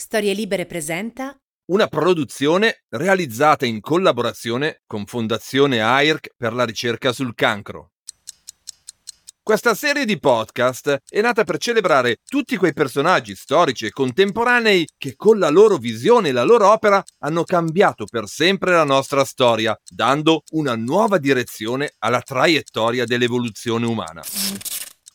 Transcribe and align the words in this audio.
Storie 0.00 0.32
Libere 0.32 0.64
presenta 0.64 1.38
una 1.66 1.86
produzione 1.86 2.84
realizzata 2.88 3.66
in 3.66 3.82
collaborazione 3.82 4.80
con 4.86 5.04
Fondazione 5.04 5.82
AIRC 5.82 6.30
per 6.38 6.54
la 6.54 6.64
ricerca 6.64 7.12
sul 7.12 7.34
cancro. 7.34 7.90
Questa 9.42 9.74
serie 9.74 10.06
di 10.06 10.18
podcast 10.18 11.02
è 11.06 11.20
nata 11.20 11.44
per 11.44 11.58
celebrare 11.58 12.16
tutti 12.24 12.56
quei 12.56 12.72
personaggi 12.72 13.34
storici 13.34 13.84
e 13.84 13.90
contemporanei 13.90 14.88
che 14.96 15.16
con 15.16 15.38
la 15.38 15.50
loro 15.50 15.76
visione 15.76 16.30
e 16.30 16.32
la 16.32 16.44
loro 16.44 16.72
opera 16.72 17.04
hanno 17.18 17.44
cambiato 17.44 18.06
per 18.06 18.26
sempre 18.26 18.72
la 18.72 18.84
nostra 18.84 19.22
storia, 19.26 19.78
dando 19.86 20.44
una 20.52 20.76
nuova 20.76 21.18
direzione 21.18 21.92
alla 21.98 22.22
traiettoria 22.22 23.04
dell'evoluzione 23.04 23.84
umana. 23.84 24.22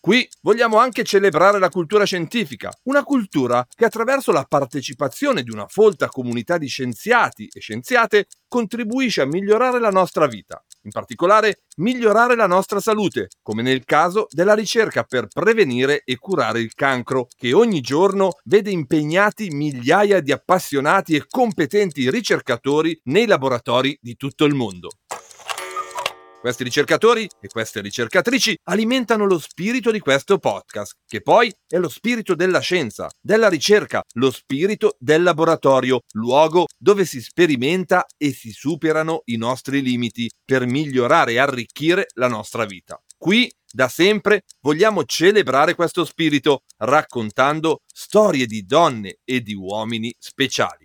Qui 0.05 0.29
vogliamo 0.43 0.77
anche 0.77 1.03
celebrare 1.03 1.57
la 1.57 1.69
cultura 1.69 2.03
scientifica, 2.03 2.71
una 2.83 3.03
cultura 3.03 3.65
che 3.73 3.85
attraverso 3.85 4.31
la 4.31 4.45
partecipazione 4.47 5.41
di 5.41 5.49
una 5.49 5.65
folta 5.67 6.09
comunità 6.09 6.59
di 6.59 6.67
scienziati 6.67 7.49
e 7.51 7.59
scienziate 7.59 8.27
contribuisce 8.47 9.21
a 9.21 9.25
migliorare 9.25 9.79
la 9.79 9.89
nostra 9.89 10.27
vita, 10.27 10.63
in 10.83 10.91
particolare 10.91 11.63
migliorare 11.77 12.35
la 12.35 12.45
nostra 12.45 12.79
salute, 12.79 13.29
come 13.41 13.63
nel 13.63 13.83
caso 13.83 14.27
della 14.29 14.53
ricerca 14.53 15.01
per 15.01 15.25
prevenire 15.25 16.03
e 16.05 16.17
curare 16.17 16.59
il 16.59 16.75
cancro, 16.75 17.25
che 17.35 17.53
ogni 17.53 17.81
giorno 17.81 18.37
vede 18.43 18.69
impegnati 18.69 19.49
migliaia 19.49 20.19
di 20.19 20.31
appassionati 20.31 21.15
e 21.15 21.25
competenti 21.27 22.11
ricercatori 22.11 22.95
nei 23.05 23.25
laboratori 23.25 23.97
di 23.99 24.15
tutto 24.15 24.45
il 24.45 24.53
mondo. 24.53 24.89
Questi 26.45 26.63
ricercatori 26.63 27.27
e 27.41 27.47
queste 27.47 27.81
ricercatrici 27.81 28.55
alimentano 28.65 29.25
lo 29.25 29.39
spirito 29.39 29.89
di 29.89 29.99
questo 29.99 30.37
podcast, 30.37 30.93
che 31.07 31.21
poi 31.21 31.51
è 31.67 31.77
lo 31.77 31.89
spirito 31.89 32.35
della 32.35 32.59
scienza, 32.59 33.09
della 33.19 33.49
ricerca, 33.49 34.03
lo 34.17 34.29
spirito 34.29 34.95
del 34.99 35.23
laboratorio, 35.23 36.01
luogo 36.11 36.67
dove 36.77 37.03
si 37.05 37.19
sperimenta 37.19 38.05
e 38.15 38.31
si 38.31 38.51
superano 38.51 39.23
i 39.25 39.37
nostri 39.37 39.81
limiti 39.81 40.29
per 40.45 40.67
migliorare 40.67 41.31
e 41.31 41.39
arricchire 41.39 42.09
la 42.13 42.27
nostra 42.27 42.65
vita. 42.65 43.01
Qui 43.17 43.51
da 43.67 43.87
sempre 43.87 44.43
vogliamo 44.61 45.03
celebrare 45.03 45.73
questo 45.73 46.05
spirito 46.05 46.61
raccontando 46.77 47.79
storie 47.91 48.45
di 48.45 48.63
donne 48.67 49.17
e 49.23 49.41
di 49.41 49.55
uomini 49.55 50.13
speciali 50.19 50.84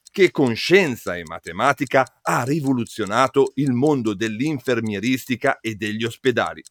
che 0.11 0.29
con 0.29 0.53
scienza 0.55 1.15
e 1.15 1.23
matematica 1.23 2.19
ha 2.21 2.43
rivoluzionato 2.43 3.53
il 3.55 3.71
mondo 3.71 4.13
dell'infermieristica 4.13 5.59
e 5.61 5.75
degli 5.75 6.03
ospedali. 6.03 6.61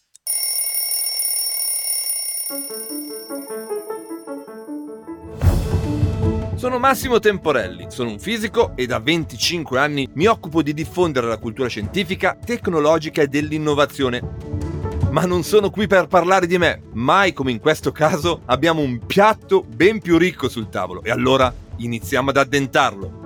Sono 6.56 6.78
Massimo 6.78 7.19
Temporelli, 7.19 7.86
sono 7.88 8.10
un 8.10 8.19
fisico 8.19 8.77
e 8.77 8.84
da 8.84 8.98
25 8.98 9.78
anni 9.78 10.06
mi 10.12 10.27
occupo 10.27 10.62
di 10.62 10.75
diffondere 10.75 11.27
la 11.27 11.38
cultura 11.38 11.69
scientifica, 11.69 12.36
tecnologica 12.36 13.22
e 13.22 13.28
dell'innovazione. 13.28 14.20
Ma 15.10 15.25
non 15.25 15.42
sono 15.42 15.70
qui 15.70 15.86
per 15.86 16.06
parlare 16.06 16.47
di 16.47 16.59
me, 16.59 16.82
mai 16.92 17.32
come 17.32 17.50
in 17.50 17.60
questo 17.60 17.92
caso 17.92 18.42
abbiamo 18.44 18.82
un 18.82 19.06
piatto 19.06 19.62
ben 19.62 20.00
più 20.00 20.19
ricco 20.19 20.50
sul 20.50 20.69
tavolo 20.69 21.03
e 21.03 21.10
allora 21.10 21.53
iniziamo 21.78 22.28
ad 22.28 22.36
addentarlo. 22.36 23.19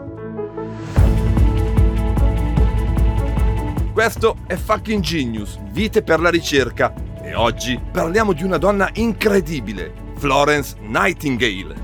Questo 3.95 4.39
è 4.49 4.57
Fucking 4.57 5.01
Genius, 5.01 5.57
Vite 5.71 6.03
per 6.03 6.19
la 6.19 6.29
ricerca. 6.29 6.93
E 7.23 7.33
oggi 7.37 7.81
parliamo 7.93 8.33
di 8.33 8.43
una 8.43 8.59
donna 8.59 8.91
incredibile, 8.95 9.95
Florence 10.17 10.77
Nightingale. 10.81 11.77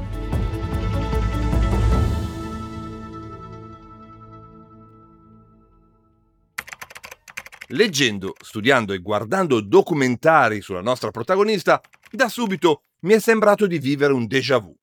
Leggendo, 7.69 8.35
studiando 8.43 8.93
e 8.93 8.99
guardando 8.99 9.61
documentari 9.61 10.63
sulla 10.63 10.83
nostra 10.83 11.13
protagonista, 11.13 11.81
da 12.11 12.29
subito 12.29 12.87
mi 13.03 13.13
è 13.13 13.21
sembrato 13.21 13.69
di 13.69 13.79
vivere 13.79 14.13
un 14.13 14.27
déjà 14.27 14.59
vu. 14.59 14.75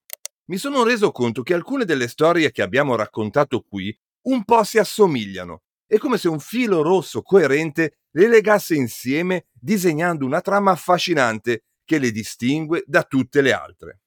Mi 0.45 0.55
sono 0.55 0.85
reso 0.85 1.11
conto 1.11 1.43
che 1.43 1.53
alcune 1.53 1.83
delle 1.83 2.07
storie 2.07 2.51
che 2.51 2.61
abbiamo 2.61 2.95
raccontato 2.95 3.65
qui 3.67 3.93
un 4.27 4.45
po' 4.45 4.63
si 4.63 4.77
assomigliano 4.77 5.63
è 5.87 5.97
come 5.97 6.17
se 6.17 6.27
un 6.27 6.39
filo 6.39 6.81
rosso 6.81 7.21
coerente 7.21 7.99
le 8.11 8.27
legasse 8.27 8.75
insieme 8.75 9.47
disegnando 9.53 10.25
una 10.25 10.41
trama 10.41 10.71
affascinante 10.71 11.63
che 11.85 11.97
le 11.97 12.11
distingue 12.11 12.83
da 12.85 13.03
tutte 13.03 13.41
le 13.41 13.53
altre. 13.53 14.01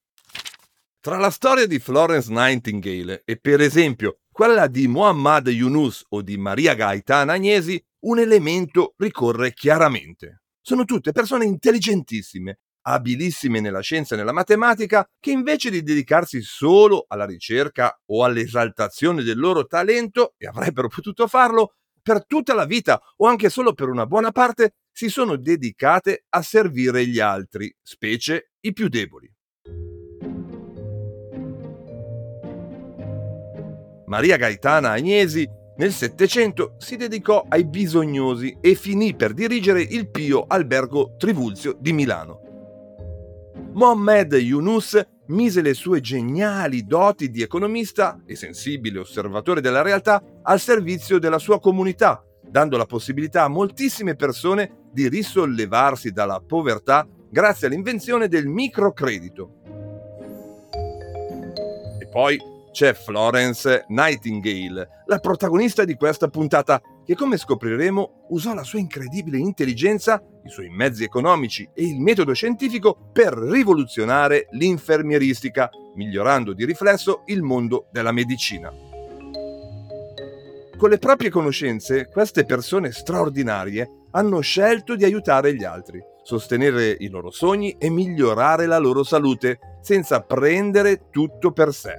Tra 1.01 1.17
la 1.17 1.31
storia 1.31 1.67
di 1.67 1.79
Florence 1.79 2.31
Nightingale 2.31 3.23
e 3.25 3.39
per 3.39 3.63
esempio 3.63 4.19
quella 4.31 4.67
di 4.67 4.87
Muhammad 4.87 5.49
Yunus 5.49 6.05
o 6.11 6.21
di 6.21 6.37
Maria 6.37 6.75
Gaetana 6.75 7.33
Agnesi, 7.33 7.83
un 8.01 8.19
elemento 8.19 8.95
ricorre 8.99 9.53
chiaramente. 9.55 10.43
Sono 10.61 10.85
tutte 10.85 11.13
persone 11.13 11.47
intelligentissime, 11.47 12.61
abilissime 12.83 13.61
nella 13.61 13.81
scienza 13.81 14.15
e 14.15 14.19
nella 14.19 14.33
matematica, 14.33 15.07
che 15.19 15.31
invece 15.31 15.71
di 15.71 15.83
dedicarsi 15.83 16.41
solo 16.43 17.05
alla 17.09 17.27
ricerca 17.27 18.01
o 18.07 18.25
all'esaltazione 18.25 19.23
del 19.23 19.39
loro 19.39 19.67
talento, 19.67 20.35
e 20.37 20.47
avrebbero 20.47 20.89
potuto 20.89 21.27
farlo, 21.27 21.75
per 22.03 22.25
tutta 22.27 22.55
la 22.55 22.65
vita 22.65 23.01
o 23.17 23.27
anche 23.27 23.51
solo 23.51 23.73
per 23.75 23.89
una 23.89 24.07
buona 24.07 24.31
parte, 24.31 24.75
si 24.91 25.09
sono 25.09 25.37
dedicate 25.37 26.25
a 26.31 26.43
servire 26.43 27.07
gli 27.07 27.21
altri, 27.21 27.75
specie 27.83 28.53
i 28.61 28.73
più 28.73 28.89
deboli. 28.89 29.33
Maria 34.07 34.37
Gaetana 34.37 34.91
Agnesi 34.91 35.49
nel 35.77 35.93
Settecento 35.93 36.75
si 36.79 36.97
dedicò 36.97 37.47
ai 37.49 37.65
bisognosi 37.65 38.59
e 38.61 38.75
finì 38.75 39.15
per 39.15 39.33
dirigere 39.33 39.81
il 39.81 40.11
Pio 40.11 40.45
Albergo 40.47 41.15
Trivulzio 41.17 41.77
di 41.79 41.93
Milano. 41.93 42.50
Mohammed 43.73 44.33
Yunus 44.33 45.01
mise 45.27 45.63
le 45.63 45.75
sue 45.75 46.01
geniali 46.01 46.85
doti 46.85 47.31
di 47.31 47.41
economista 47.41 48.21
e 48.27 48.35
sensibile 48.35 48.99
osservatore 48.99 49.61
della 49.61 49.83
realtà 49.83 50.23
al 50.43 50.59
servizio 50.59 51.21
della 51.21 51.39
sua 51.39 51.61
comunità, 51.61 52.25
dando 52.43 52.77
la 52.77 52.87
possibilità 52.87 53.45
a 53.45 53.49
moltissime 53.49 54.17
persone 54.17 54.89
di 54.93 55.09
risollevarsi 55.09 56.11
dalla 56.11 56.43
povertà 56.45 57.07
grazie 57.31 57.69
all'invenzione 57.69 58.27
del 58.27 58.49
microcredito. 58.49 59.61
E 62.01 62.09
poi 62.09 62.39
c'è 62.73 62.93
Florence 62.95 63.85
Nightingale, 63.89 65.05
la 65.07 65.19
protagonista 65.19 65.85
di 65.85 65.95
questa 65.95 66.29
puntata, 66.29 66.81
che 67.05 67.15
come 67.15 67.37
scopriremo 67.37 68.27
usò 68.31 68.53
la 68.53 68.65
sua 68.65 68.81
incredibile 68.81 69.39
intelligenza, 69.39 70.23
i 70.45 70.49
suoi 70.49 70.69
mezzi 70.69 71.05
economici 71.05 71.69
e 71.75 71.85
il 71.85 72.01
metodo 72.01 72.33
scientifico 72.33 72.97
per 73.13 73.35
rivoluzionare 73.35 74.47
l'infermieristica, 74.51 75.71
migliorando 75.95 76.53
di 76.53 76.65
riflesso 76.65 77.23
il 77.27 77.43
mondo 77.43 77.89
della 77.91 78.13
medicina. 78.13 78.73
Con 80.77 80.89
le 80.89 80.99
proprie 80.99 81.29
conoscenze, 81.29 82.09
queste 82.09 82.47
persone 82.47 82.91
straordinarie 82.91 84.05
hanno 84.13 84.41
scelto 84.41 84.97
di 84.97 85.05
aiutare 85.05 85.55
gli 85.55 85.63
altri, 85.63 86.03
sostenere 86.23 86.97
i 86.99 87.09
loro 87.09 87.31
sogni 87.31 87.77
e 87.79 87.91
migliorare 87.91 88.67
la 88.67 88.79
loro 88.79 89.03
salute 89.03 89.59
senza 89.83 90.23
prendere 90.23 91.11
tutto 91.11 91.53
per 91.53 91.75
sé. 91.75 91.95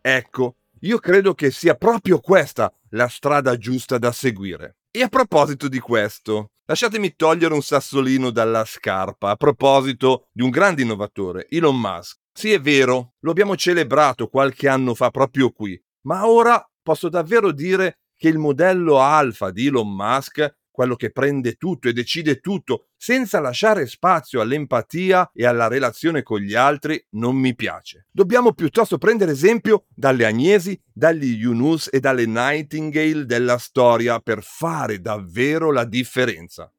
Ecco, 0.00 0.56
io 0.80 0.98
credo 0.98 1.32
che 1.32 1.50
sia 1.50 1.74
proprio 1.76 2.18
questa 2.18 2.72
la 2.94 3.08
strada 3.08 3.56
giusta 3.56 3.98
da 3.98 4.12
seguire. 4.12 4.76
E 4.90 5.02
a 5.02 5.08
proposito 5.08 5.68
di 5.68 5.78
questo, 5.78 6.52
lasciatemi 6.66 7.14
togliere 7.14 7.54
un 7.54 7.62
sassolino 7.62 8.30
dalla 8.30 8.64
scarpa 8.64 9.30
a 9.30 9.36
proposito 9.36 10.28
di 10.32 10.42
un 10.42 10.50
grande 10.50 10.82
innovatore, 10.82 11.46
Elon 11.48 11.78
Musk. 11.78 12.18
Sì, 12.32 12.52
è 12.52 12.60
vero, 12.60 13.14
lo 13.20 13.30
abbiamo 13.30 13.56
celebrato 13.56 14.28
qualche 14.28 14.68
anno 14.68 14.94
fa 14.94 15.10
proprio 15.10 15.50
qui, 15.50 15.80
ma 16.06 16.26
ora 16.26 16.62
posso 16.82 17.08
davvero 17.08 17.52
dire 17.52 18.00
che 18.16 18.28
il 18.28 18.38
modello 18.38 19.00
alfa 19.00 19.50
di 19.50 19.66
Elon 19.66 19.94
Musk, 19.94 20.60
quello 20.70 20.96
che 20.96 21.10
prende 21.10 21.54
tutto 21.54 21.88
e 21.88 21.92
decide 21.92 22.40
tutto 22.40 22.88
senza 23.02 23.40
lasciare 23.40 23.88
spazio 23.88 24.40
all'empatia 24.40 25.28
e 25.34 25.44
alla 25.44 25.66
relazione 25.66 26.22
con 26.22 26.38
gli 26.38 26.54
altri 26.54 27.04
non 27.14 27.34
mi 27.34 27.52
piace. 27.56 28.06
Dobbiamo 28.12 28.52
piuttosto 28.52 28.96
prendere 28.96 29.32
esempio 29.32 29.86
dalle 29.92 30.24
Agnesi, 30.24 30.80
dagli 30.92 31.34
Yunus 31.34 31.88
e 31.90 31.98
dalle 31.98 32.26
Nightingale 32.26 33.26
della 33.26 33.58
storia 33.58 34.20
per 34.20 34.44
fare 34.44 35.00
davvero 35.00 35.72
la 35.72 35.84
differenza. 35.84 36.72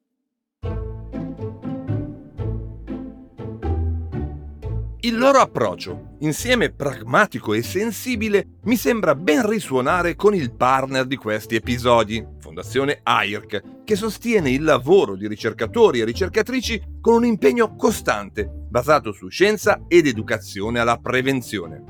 Il 5.06 5.18
loro 5.18 5.40
approccio, 5.40 6.16
insieme 6.20 6.72
pragmatico 6.72 7.54
e 7.54 7.62
sensibile, 7.62 8.60
mi 8.64 8.78
sembra 8.78 9.16
ben 9.16 9.46
risuonare 9.46 10.16
con 10.16 10.34
il 10.34 10.54
partner 10.54 11.06
di 11.06 11.18
questi 11.18 11.56
episodi, 11.56 12.26
Fondazione 12.40 13.02
AIRC, 13.04 13.84
che 13.84 13.96
sostiene 13.98 14.50
il 14.52 14.64
lavoro 14.64 15.18
di 15.18 15.28
ricercatori 15.28 16.00
e 16.00 16.06
ricercatrici 16.06 16.82
con 17.02 17.16
un 17.16 17.26
impegno 17.26 17.76
costante, 17.76 18.50
basato 18.50 19.12
su 19.12 19.28
scienza 19.28 19.82
ed 19.90 20.08
educazione 20.08 20.80
alla 20.80 20.98
prevenzione. 20.98 21.84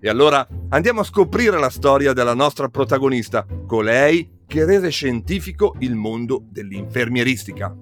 E 0.00 0.08
allora 0.08 0.48
andiamo 0.70 1.00
a 1.00 1.04
scoprire 1.04 1.58
la 1.58 1.68
storia 1.68 2.14
della 2.14 2.32
nostra 2.32 2.68
protagonista, 2.68 3.46
colei 3.66 4.36
che 4.46 4.64
rese 4.64 4.88
scientifico 4.88 5.74
il 5.80 5.94
mondo 5.94 6.42
dell'infermieristica. 6.48 7.76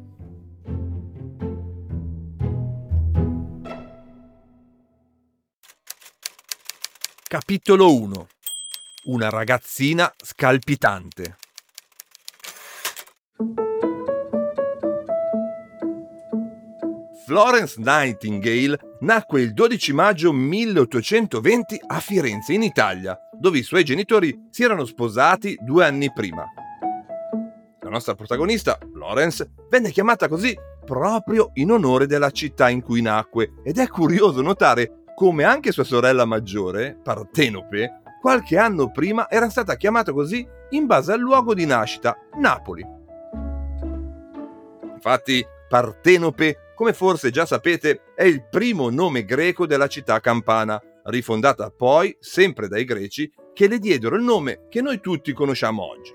Capitolo 7.28 7.93
1 7.93 8.26
Una 9.06 9.31
ragazzina 9.31 10.14
scalpitante 10.17 11.37
Florence 17.26 17.81
Nightingale 17.81 18.78
nacque 19.00 19.40
il 19.40 19.55
12 19.55 19.93
maggio 19.93 20.32
1820 20.32 21.81
a 21.88 21.99
Firenze, 21.99 22.52
in 22.52 22.62
Italia, 22.62 23.19
dove 23.32 23.58
i 23.58 23.64
suoi 23.64 23.82
genitori 23.82 24.46
si 24.50 24.62
erano 24.62 24.84
sposati 24.84 25.56
due 25.61 25.84
anni 25.84 26.12
prima. 26.12 26.44
La 27.81 27.90
nostra 27.90 28.14
protagonista, 28.14 28.78
Florence, 28.93 29.50
venne 29.69 29.90
chiamata 29.90 30.28
così 30.28 30.56
proprio 30.84 31.50
in 31.55 31.73
onore 31.73 32.06
della 32.06 32.31
città 32.31 32.69
in 32.69 32.82
cui 32.82 33.02
nacque 33.02 33.55
ed 33.64 33.78
è 33.78 33.88
curioso 33.88 34.43
notare 34.43 35.00
come 35.16 35.44
anche 35.44 35.72
sua 35.72 35.82
sorella 35.82 36.26
maggiore, 36.26 36.94
Partenope, 37.02 38.02
qualche 38.20 38.58
anno 38.58 38.90
prima 38.90 39.30
era 39.30 39.48
stata 39.48 39.74
chiamata 39.76 40.12
così 40.12 40.46
in 40.70 40.84
base 40.84 41.10
al 41.12 41.20
luogo 41.20 41.54
di 41.54 41.64
nascita, 41.64 42.18
Napoli. 42.38 42.86
Infatti, 44.92 45.42
Partenope, 45.70 46.72
come 46.74 46.92
forse 46.92 47.30
già 47.30 47.46
sapete, 47.46 48.12
è 48.14 48.24
il 48.24 48.46
primo 48.46 48.90
nome 48.90 49.24
greco 49.24 49.64
della 49.64 49.86
città 49.86 50.20
campana, 50.20 50.78
rifondata 51.04 51.70
poi, 51.70 52.14
sempre 52.20 52.68
dai 52.68 52.84
greci, 52.84 53.32
che 53.54 53.68
le 53.68 53.78
diedero 53.78 54.16
il 54.16 54.22
nome 54.22 54.66
che 54.68 54.82
noi 54.82 55.00
tutti 55.00 55.32
conosciamo 55.32 55.82
oggi. 55.82 56.14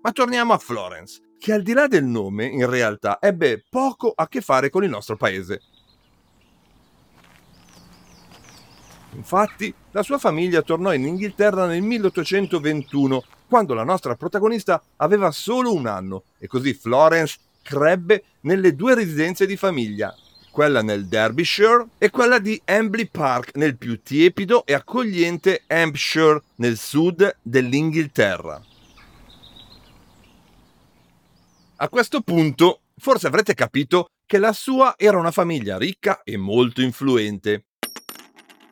Ma 0.00 0.12
torniamo 0.12 0.54
a 0.54 0.58
Florence, 0.58 1.25
che 1.38 1.52
al 1.52 1.62
di 1.62 1.72
là 1.72 1.86
del 1.86 2.04
nome 2.04 2.44
in 2.46 2.68
realtà 2.68 3.18
ebbe 3.20 3.64
poco 3.68 4.12
a 4.14 4.28
che 4.28 4.40
fare 4.40 4.70
con 4.70 4.84
il 4.84 4.90
nostro 4.90 5.16
paese. 5.16 5.60
Infatti, 9.16 9.72
la 9.92 10.02
sua 10.02 10.18
famiglia 10.18 10.60
tornò 10.60 10.92
in 10.92 11.06
Inghilterra 11.06 11.66
nel 11.66 11.80
1821, 11.80 13.24
quando 13.48 13.72
la 13.72 13.84
nostra 13.84 14.14
protagonista 14.14 14.82
aveva 14.96 15.30
solo 15.30 15.72
un 15.72 15.86
anno, 15.86 16.24
e 16.38 16.46
così 16.46 16.74
Florence 16.74 17.38
crebbe 17.62 18.24
nelle 18.42 18.74
due 18.74 18.94
residenze 18.94 19.46
di 19.46 19.56
famiglia, 19.56 20.14
quella 20.50 20.82
nel 20.82 21.06
Derbyshire 21.06 21.86
e 21.98 22.10
quella 22.10 22.38
di 22.38 22.60
Embley 22.64 23.08
Park 23.08 23.56
nel 23.56 23.76
più 23.76 24.02
tiepido 24.02 24.66
e 24.66 24.74
accogliente 24.74 25.62
Hampshire 25.66 26.42
nel 26.56 26.76
sud 26.76 27.36
dell'Inghilterra. 27.42 28.62
A 31.78 31.90
questo 31.90 32.22
punto 32.22 32.84
forse 32.96 33.26
avrete 33.26 33.52
capito 33.52 34.12
che 34.24 34.38
la 34.38 34.54
sua 34.54 34.94
era 34.96 35.18
una 35.18 35.30
famiglia 35.30 35.76
ricca 35.76 36.22
e 36.22 36.38
molto 36.38 36.80
influente. 36.80 37.66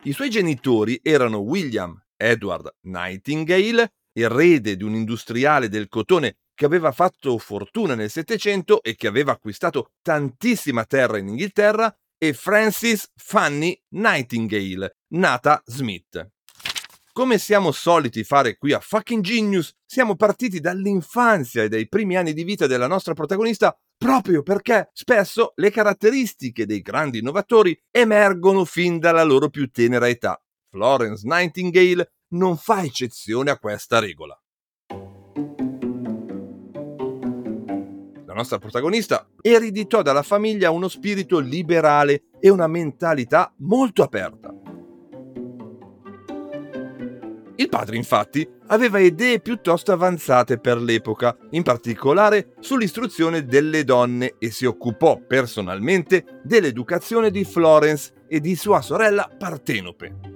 I 0.03 0.11
suoi 0.11 0.31
genitori 0.31 0.99
erano 1.03 1.37
William 1.37 2.01
Edward 2.17 2.77
Nightingale, 2.81 3.93
erede 4.11 4.75
di 4.75 4.83
un 4.83 4.95
industriale 4.95 5.69
del 5.69 5.87
cotone 5.87 6.37
che 6.55 6.65
aveva 6.65 6.91
fatto 6.91 7.37
fortuna 7.37 7.93
nel 7.93 8.09
Settecento 8.09 8.81
e 8.81 8.95
che 8.95 9.05
aveva 9.05 9.33
acquistato 9.33 9.91
tantissima 10.01 10.83
terra 10.85 11.19
in 11.19 11.27
Inghilterra, 11.27 11.95
e 12.17 12.33
Frances 12.33 13.11
Fanny 13.13 13.79
Nightingale, 13.89 14.97
nata 15.09 15.61
Smith. 15.65 16.34
Come 17.17 17.37
siamo 17.37 17.71
soliti 17.71 18.25
fare 18.25 18.57
qui 18.57 18.73
a 18.73 18.81
Fucking 18.81 19.23
Genius, 19.23 19.71
siamo 19.85 20.17
partiti 20.17 20.59
dall'infanzia 20.59 21.63
e 21.63 21.69
dai 21.69 21.87
primi 21.87 22.17
anni 22.17 22.33
di 22.33 22.43
vita 22.43 22.67
della 22.67 22.87
nostra 22.87 23.13
protagonista 23.13 23.73
proprio 23.97 24.43
perché 24.43 24.89
spesso 24.91 25.53
le 25.55 25.71
caratteristiche 25.71 26.65
dei 26.65 26.81
grandi 26.81 27.19
innovatori 27.19 27.81
emergono 27.89 28.65
fin 28.65 28.99
dalla 28.99 29.23
loro 29.23 29.47
più 29.47 29.71
tenera 29.71 30.09
età. 30.09 30.37
Florence 30.69 31.25
Nightingale 31.25 32.15
non 32.33 32.57
fa 32.57 32.83
eccezione 32.83 33.49
a 33.49 33.59
questa 33.59 33.99
regola. 33.99 34.37
La 38.25 38.33
nostra 38.33 38.57
protagonista 38.57 39.25
ereditò 39.39 40.01
dalla 40.01 40.21
famiglia 40.21 40.69
uno 40.69 40.89
spirito 40.89 41.39
liberale 41.39 42.25
e 42.41 42.49
una 42.49 42.67
mentalità 42.67 43.53
molto 43.59 44.03
aperta. 44.03 44.53
Il 47.57 47.69
padre, 47.69 47.95
infatti, 47.95 48.45
aveva 48.67 48.99
idee 48.99 49.39
piuttosto 49.39 49.93
avanzate 49.93 50.59
per 50.59 50.77
l'epoca, 50.77 51.37
in 51.51 51.63
particolare 51.63 52.53
sull'istruzione 52.59 53.45
delle 53.45 53.85
donne 53.85 54.35
e 54.39 54.51
si 54.51 54.65
occupò 54.65 55.21
personalmente 55.25 56.41
dell'educazione 56.43 57.31
di 57.31 57.45
Florence 57.45 58.11
e 58.27 58.41
di 58.41 58.55
sua 58.55 58.81
sorella 58.81 59.29
Partenope. 59.37 60.33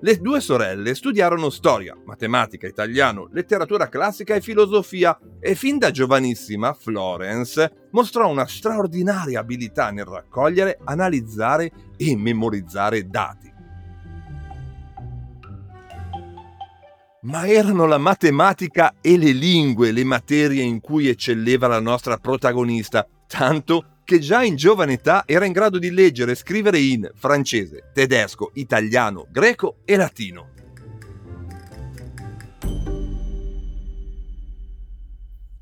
Le 0.00 0.18
due 0.18 0.40
sorelle 0.40 0.94
studiarono 0.94 1.48
storia, 1.48 1.96
matematica, 2.04 2.66
italiano, 2.66 3.30
letteratura 3.32 3.88
classica 3.88 4.34
e 4.34 4.42
filosofia 4.42 5.18
e 5.40 5.54
fin 5.54 5.78
da 5.78 5.90
giovanissima 5.90 6.74
Florence 6.74 7.86
mostrò 7.92 8.28
una 8.28 8.46
straordinaria 8.46 9.40
abilità 9.40 9.90
nel 9.90 10.04
raccogliere, 10.04 10.78
analizzare 10.84 11.72
e 11.96 12.14
memorizzare 12.18 13.08
dati. 13.08 13.53
Ma 17.24 17.46
erano 17.46 17.86
la 17.86 17.98
matematica 17.98 18.96
e 19.00 19.16
le 19.16 19.32
lingue 19.32 19.92
le 19.92 20.04
materie 20.04 20.62
in 20.62 20.80
cui 20.80 21.08
eccelleva 21.08 21.66
la 21.66 21.80
nostra 21.80 22.18
protagonista, 22.18 23.06
tanto 23.26 24.00
che 24.04 24.18
già 24.18 24.42
in 24.42 24.56
giovane 24.56 24.94
età 24.94 25.22
era 25.26 25.46
in 25.46 25.52
grado 25.52 25.78
di 25.78 25.90
leggere 25.90 26.32
e 26.32 26.36
scrivere 26.36 26.78
in 26.78 27.10
francese, 27.14 27.90
tedesco, 27.94 28.50
italiano, 28.54 29.26
greco 29.30 29.76
e 29.84 29.96
latino. 29.96 30.52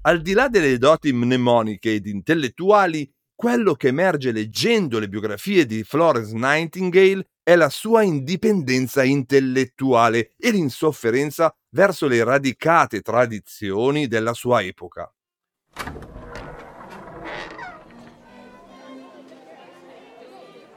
Al 0.05 0.21
di 0.21 0.33
là 0.33 0.49
delle 0.49 0.79
doti 0.79 1.13
mnemoniche 1.13 1.95
ed 1.95 2.07
intellettuali, 2.07 3.09
quello 3.37 3.75
che 3.75 3.89
emerge 3.89 4.33
leggendo 4.33 4.99
le 4.99 5.09
biografie 5.09 5.65
di 5.65 5.85
Florence 5.85 6.35
Nightingale 6.35 7.25
è 7.45 7.57
la 7.57 7.69
sua 7.69 8.03
indipendenza 8.03 9.03
intellettuale 9.03 10.33
e 10.39 10.51
l'insofferenza 10.51 11.53
verso 11.71 12.07
le 12.07 12.23
radicate 12.23 13.01
tradizioni 13.01 14.07
della 14.07 14.33
sua 14.33 14.63
epoca. 14.63 15.13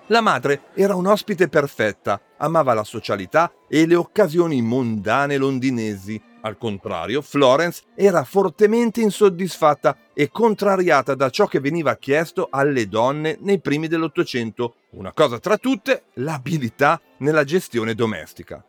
La 0.07 0.21
madre 0.21 0.65
era 0.75 0.95
un'ospite 0.95 1.47
perfetta, 1.49 2.21
amava 2.37 2.73
la 2.73 2.83
socialità 2.83 3.51
e 3.67 3.87
le 3.87 3.95
occasioni 3.95 4.61
mondane 4.61 5.37
londinesi. 5.37 6.21
Al 6.45 6.59
contrario, 6.59 7.23
Florence 7.23 7.81
era 7.95 8.23
fortemente 8.23 9.01
insoddisfatta 9.01 9.97
e 10.13 10.29
contrariata 10.29 11.15
da 11.15 11.31
ciò 11.31 11.47
che 11.47 11.59
veniva 11.59 11.95
chiesto 11.95 12.49
alle 12.51 12.87
donne 12.87 13.37
nei 13.41 13.59
primi 13.59 13.87
dell'Ottocento, 13.87 14.75
una 14.91 15.11
cosa 15.11 15.39
tra 15.39 15.57
tutte, 15.57 16.03
l'abilità 16.15 17.01
nella 17.17 17.43
gestione 17.43 17.95
domestica. 17.95 18.63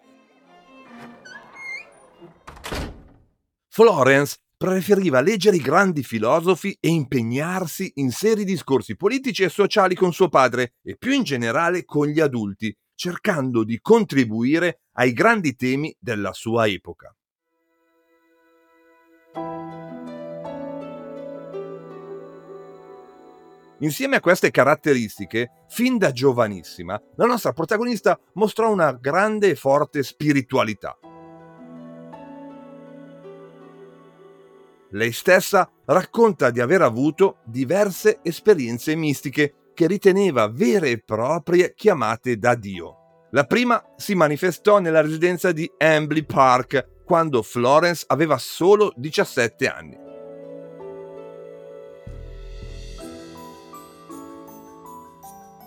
Florence 3.69 4.39
preferiva 4.57 5.21
leggere 5.21 5.57
i 5.57 5.61
grandi 5.61 6.03
filosofi 6.03 6.75
e 6.81 6.89
impegnarsi 6.89 7.93
in 7.97 8.11
seri 8.11 8.45
discorsi 8.45 8.97
politici 8.97 9.43
e 9.43 9.51
sociali 9.51 9.95
con 9.95 10.15
suo 10.15 10.31
padre 10.31 10.77
e 10.83 10.97
più 10.97 11.13
in 11.13 11.25
generale 11.25 11.85
con 11.85 12.07
gli 12.07 12.21
adulti, 12.21 12.75
cercando 12.95 13.65
di 13.65 13.79
contribuire 13.83 14.81
ai 14.93 15.13
grandi 15.13 15.55
temi 15.57 15.95
della 16.01 16.33
sua 16.33 16.67
epoca. 16.67 17.15
Insieme 23.81 24.17
a 24.17 24.21
queste 24.21 24.51
caratteristiche, 24.51 25.51
fin 25.69 25.99
da 25.99 26.11
giovanissima, 26.11 26.99
la 27.17 27.27
nostra 27.27 27.53
protagonista 27.53 28.19
mostrò 28.35 28.71
una 28.71 28.93
grande 28.93 29.51
e 29.51 29.55
forte 29.55 30.03
spiritualità. 30.03 30.97
Lei 34.91 35.13
stessa 35.13 35.71
racconta 35.85 36.51
di 36.51 36.61
aver 36.61 36.81
avuto 36.81 37.39
diverse 37.45 38.21
esperienze 38.23 38.95
mistiche 38.95 39.73
che 39.75 39.87
riteneva 39.87 40.49
vere 40.49 40.91
e 40.91 41.03
proprie 41.05 41.75
chiamate 41.75 42.39
da 42.39 42.55
Dio. 42.55 43.29
La 43.33 43.45
prima 43.45 43.85
si 43.97 44.15
manifestò 44.15 44.79
nella 44.79 45.03
residenza 45.03 45.53
di 45.53 45.71
Ambley 45.77 46.25
Park 46.25 47.03
quando 47.05 47.43
Florence 47.43 48.05
aveva 48.07 48.39
solo 48.39 48.91
17 48.97 49.69
anni. 49.69 50.06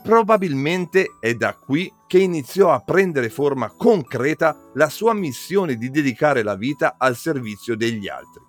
Probabilmente 0.01 1.17
è 1.19 1.35
da 1.35 1.53
qui 1.55 1.91
che 2.07 2.19
iniziò 2.19 2.71
a 2.71 2.79
prendere 2.79 3.29
forma 3.29 3.69
concreta 3.69 4.57
la 4.73 4.89
sua 4.89 5.13
missione 5.13 5.75
di 5.75 5.89
dedicare 5.89 6.41
la 6.41 6.55
vita 6.55 6.95
al 6.97 7.15
servizio 7.15 7.75
degli 7.75 8.07
altri. 8.07 8.47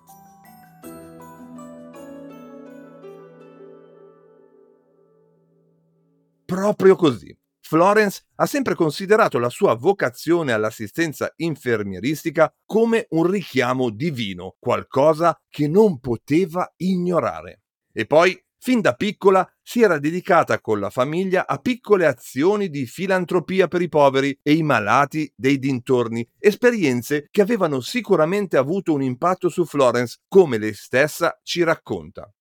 Proprio 6.45 6.95
così. 6.95 7.37
Florence 7.61 8.25
ha 8.35 8.45
sempre 8.45 8.75
considerato 8.75 9.39
la 9.39 9.47
sua 9.47 9.75
vocazione 9.75 10.51
all'assistenza 10.51 11.31
infermieristica 11.37 12.53
come 12.65 13.05
un 13.11 13.29
richiamo 13.29 13.89
divino, 13.89 14.57
qualcosa 14.59 15.39
che 15.47 15.69
non 15.69 16.01
poteva 16.01 16.69
ignorare. 16.75 17.61
E 17.93 18.05
poi 18.05 18.37
Fin 18.63 18.79
da 18.79 18.93
piccola 18.93 19.51
si 19.59 19.81
era 19.81 19.97
dedicata 19.97 20.61
con 20.61 20.79
la 20.79 20.91
famiglia 20.91 21.47
a 21.47 21.57
piccole 21.57 22.05
azioni 22.05 22.69
di 22.69 22.85
filantropia 22.85 23.67
per 23.67 23.81
i 23.81 23.89
poveri 23.89 24.37
e 24.43 24.53
i 24.53 24.61
malati 24.61 25.33
dei 25.35 25.57
dintorni, 25.57 26.29
esperienze 26.37 27.27
che 27.31 27.41
avevano 27.41 27.79
sicuramente 27.79 28.57
avuto 28.57 28.93
un 28.93 29.01
impatto 29.01 29.49
su 29.49 29.65
Florence, 29.65 30.19
come 30.27 30.59
lei 30.59 30.75
stessa 30.75 31.39
ci 31.41 31.63
racconta. 31.63 32.31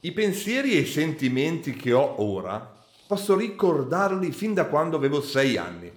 I 0.00 0.12
pensieri 0.12 0.74
e 0.74 0.80
i 0.80 0.86
sentimenti 0.86 1.72
che 1.72 1.94
ho 1.94 2.22
ora 2.22 2.84
posso 3.06 3.38
ricordarli 3.38 4.32
fin 4.32 4.52
da 4.52 4.66
quando 4.66 4.98
avevo 4.98 5.22
sei 5.22 5.56
anni. 5.56 5.90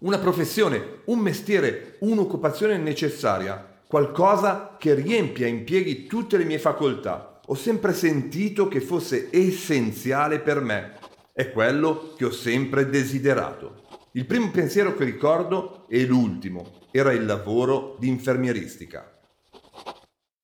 Una 0.00 0.18
professione, 0.18 1.02
un 1.04 1.20
mestiere, 1.20 1.98
un'occupazione 2.00 2.78
necessaria 2.78 3.77
qualcosa 3.88 4.76
che 4.78 4.92
riempia 4.92 5.46
e 5.46 5.48
impieghi 5.48 6.04
tutte 6.04 6.36
le 6.36 6.44
mie 6.44 6.58
facoltà. 6.58 7.40
Ho 7.46 7.54
sempre 7.54 7.94
sentito 7.94 8.68
che 8.68 8.82
fosse 8.82 9.28
essenziale 9.32 10.40
per 10.40 10.60
me. 10.60 10.98
È 11.32 11.50
quello 11.50 12.12
che 12.14 12.26
ho 12.26 12.30
sempre 12.30 12.90
desiderato. 12.90 13.86
Il 14.12 14.26
primo 14.26 14.50
pensiero 14.50 14.94
che 14.94 15.04
ricordo 15.04 15.86
e 15.88 16.04
l'ultimo 16.04 16.80
era 16.90 17.12
il 17.12 17.24
lavoro 17.24 17.96
di 17.98 18.08
infermieristica. 18.08 19.10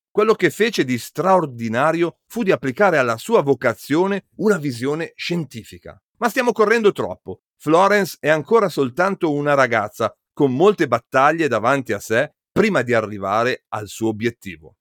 Quello 0.09 0.33
che 0.33 0.49
fece 0.49 0.83
di 0.83 0.97
straordinario 0.97 2.21
fu 2.25 2.41
di 2.41 2.51
applicare 2.51 2.97
alla 2.97 3.17
sua 3.17 3.43
vocazione 3.43 4.25
una 4.37 4.57
visione 4.57 5.11
scientifica. 5.15 6.01
Ma 6.17 6.29
stiamo 6.29 6.51
correndo 6.51 6.91
troppo. 6.91 7.41
Florence 7.57 8.17
è 8.19 8.29
ancora 8.29 8.69
soltanto 8.69 9.31
una 9.31 9.53
ragazza, 9.53 10.11
con 10.33 10.55
molte 10.55 10.87
battaglie 10.87 11.47
davanti 11.47 11.93
a 11.93 11.99
sé 11.99 12.34
prima 12.57 12.83
di 12.83 12.93
arrivare 12.93 13.65
al 13.73 13.89
suo 13.89 14.07
obiettivo. 14.07 14.77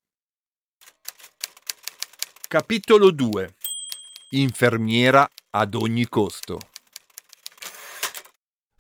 Capitolo 2.47 3.11
2 3.11 3.55
Infermiera 4.31 5.29
ad 5.51 5.75
ogni 5.75 6.07
costo. 6.09 6.61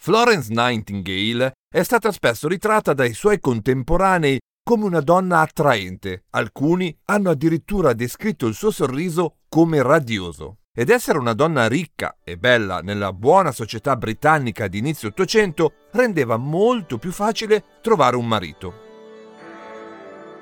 Florence 0.00 0.52
Nightingale 0.52 1.54
è 1.68 1.82
stata 1.82 2.12
spesso 2.12 2.46
ritratta 2.46 2.94
dai 2.94 3.14
suoi 3.14 3.40
contemporanei 3.40 4.38
come 4.62 4.84
una 4.84 5.00
donna 5.00 5.40
attraente. 5.40 6.26
Alcuni 6.30 6.96
hanno 7.06 7.30
addirittura 7.30 7.94
descritto 7.94 8.46
il 8.46 8.54
suo 8.54 8.70
sorriso 8.70 9.38
come 9.48 9.82
radioso. 9.82 10.58
Ed 10.76 10.90
essere 10.90 11.18
una 11.18 11.34
donna 11.34 11.68
ricca 11.68 12.16
e 12.24 12.36
bella 12.36 12.80
nella 12.80 13.12
buona 13.12 13.52
società 13.52 13.94
britannica 13.94 14.66
di 14.66 14.78
inizio 14.78 15.06
Ottocento 15.06 15.74
rendeva 15.92 16.36
molto 16.36 16.98
più 16.98 17.12
facile 17.12 17.62
trovare 17.80 18.16
un 18.16 18.26
marito. 18.26 18.82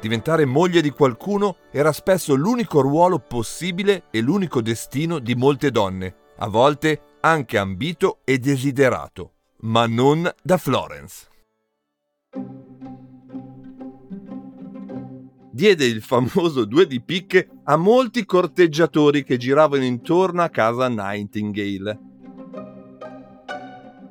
Diventare 0.00 0.46
moglie 0.46 0.80
di 0.80 0.88
qualcuno 0.88 1.56
era 1.70 1.92
spesso 1.92 2.34
l'unico 2.34 2.80
ruolo 2.80 3.18
possibile 3.18 4.04
e 4.10 4.22
l'unico 4.22 4.62
destino 4.62 5.18
di 5.18 5.34
molte 5.34 5.70
donne, 5.70 6.16
a 6.38 6.48
volte 6.48 7.18
anche 7.20 7.58
ambito 7.58 8.20
e 8.24 8.38
desiderato, 8.38 9.32
ma 9.60 9.86
non 9.86 10.28
da 10.42 10.56
Florence. 10.56 11.28
Diede 15.52 15.84
il 15.84 16.00
famoso 16.00 16.64
due 16.64 16.86
di 16.86 17.02
picche 17.02 17.48
a 17.64 17.76
molti 17.76 18.24
corteggiatori 18.24 19.22
che 19.22 19.36
giravano 19.36 19.84
intorno 19.84 20.42
a 20.42 20.48
casa 20.48 20.88
Nightingale 20.88 22.10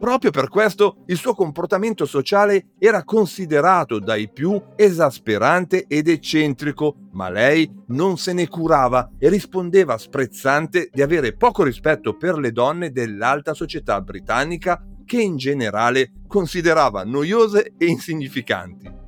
Proprio 0.01 0.31
per 0.31 0.49
questo 0.49 1.03
il 1.07 1.15
suo 1.15 1.35
comportamento 1.35 2.05
sociale 2.05 2.69
era 2.79 3.03
considerato 3.03 3.99
dai 3.99 4.31
più 4.31 4.59
esasperante 4.75 5.85
ed 5.87 6.07
eccentrico, 6.07 6.95
ma 7.11 7.29
lei 7.29 7.71
non 7.89 8.17
se 8.17 8.33
ne 8.33 8.47
curava 8.47 9.11
e 9.19 9.29
rispondeva 9.29 9.99
sprezzante 9.99 10.89
di 10.91 11.03
avere 11.03 11.35
poco 11.35 11.61
rispetto 11.61 12.17
per 12.17 12.39
le 12.39 12.51
donne 12.51 12.91
dell'alta 12.91 13.53
società 13.53 14.01
britannica 14.01 14.83
che 15.05 15.21
in 15.21 15.37
generale 15.37 16.13
considerava 16.27 17.03
noiose 17.03 17.73
e 17.77 17.85
insignificanti. 17.85 19.00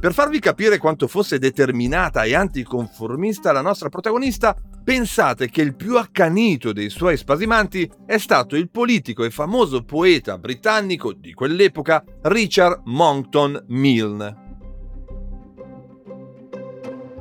Per 0.00 0.14
farvi 0.14 0.40
capire 0.40 0.78
quanto 0.78 1.06
fosse 1.06 1.38
determinata 1.38 2.24
e 2.24 2.34
anticonformista 2.34 3.52
la 3.52 3.60
nostra 3.60 3.90
protagonista, 3.90 4.56
Pensate 4.82 5.50
che 5.50 5.60
il 5.60 5.76
più 5.76 5.98
accanito 5.98 6.72
dei 6.72 6.88
suoi 6.88 7.16
spasimanti 7.16 7.88
è 8.06 8.16
stato 8.18 8.56
il 8.56 8.70
politico 8.70 9.24
e 9.24 9.30
famoso 9.30 9.84
poeta 9.84 10.38
britannico 10.38 11.12
di 11.12 11.34
quell'epoca 11.34 12.02
Richard 12.22 12.80
Monckton 12.86 13.66
Milne. 13.68 14.48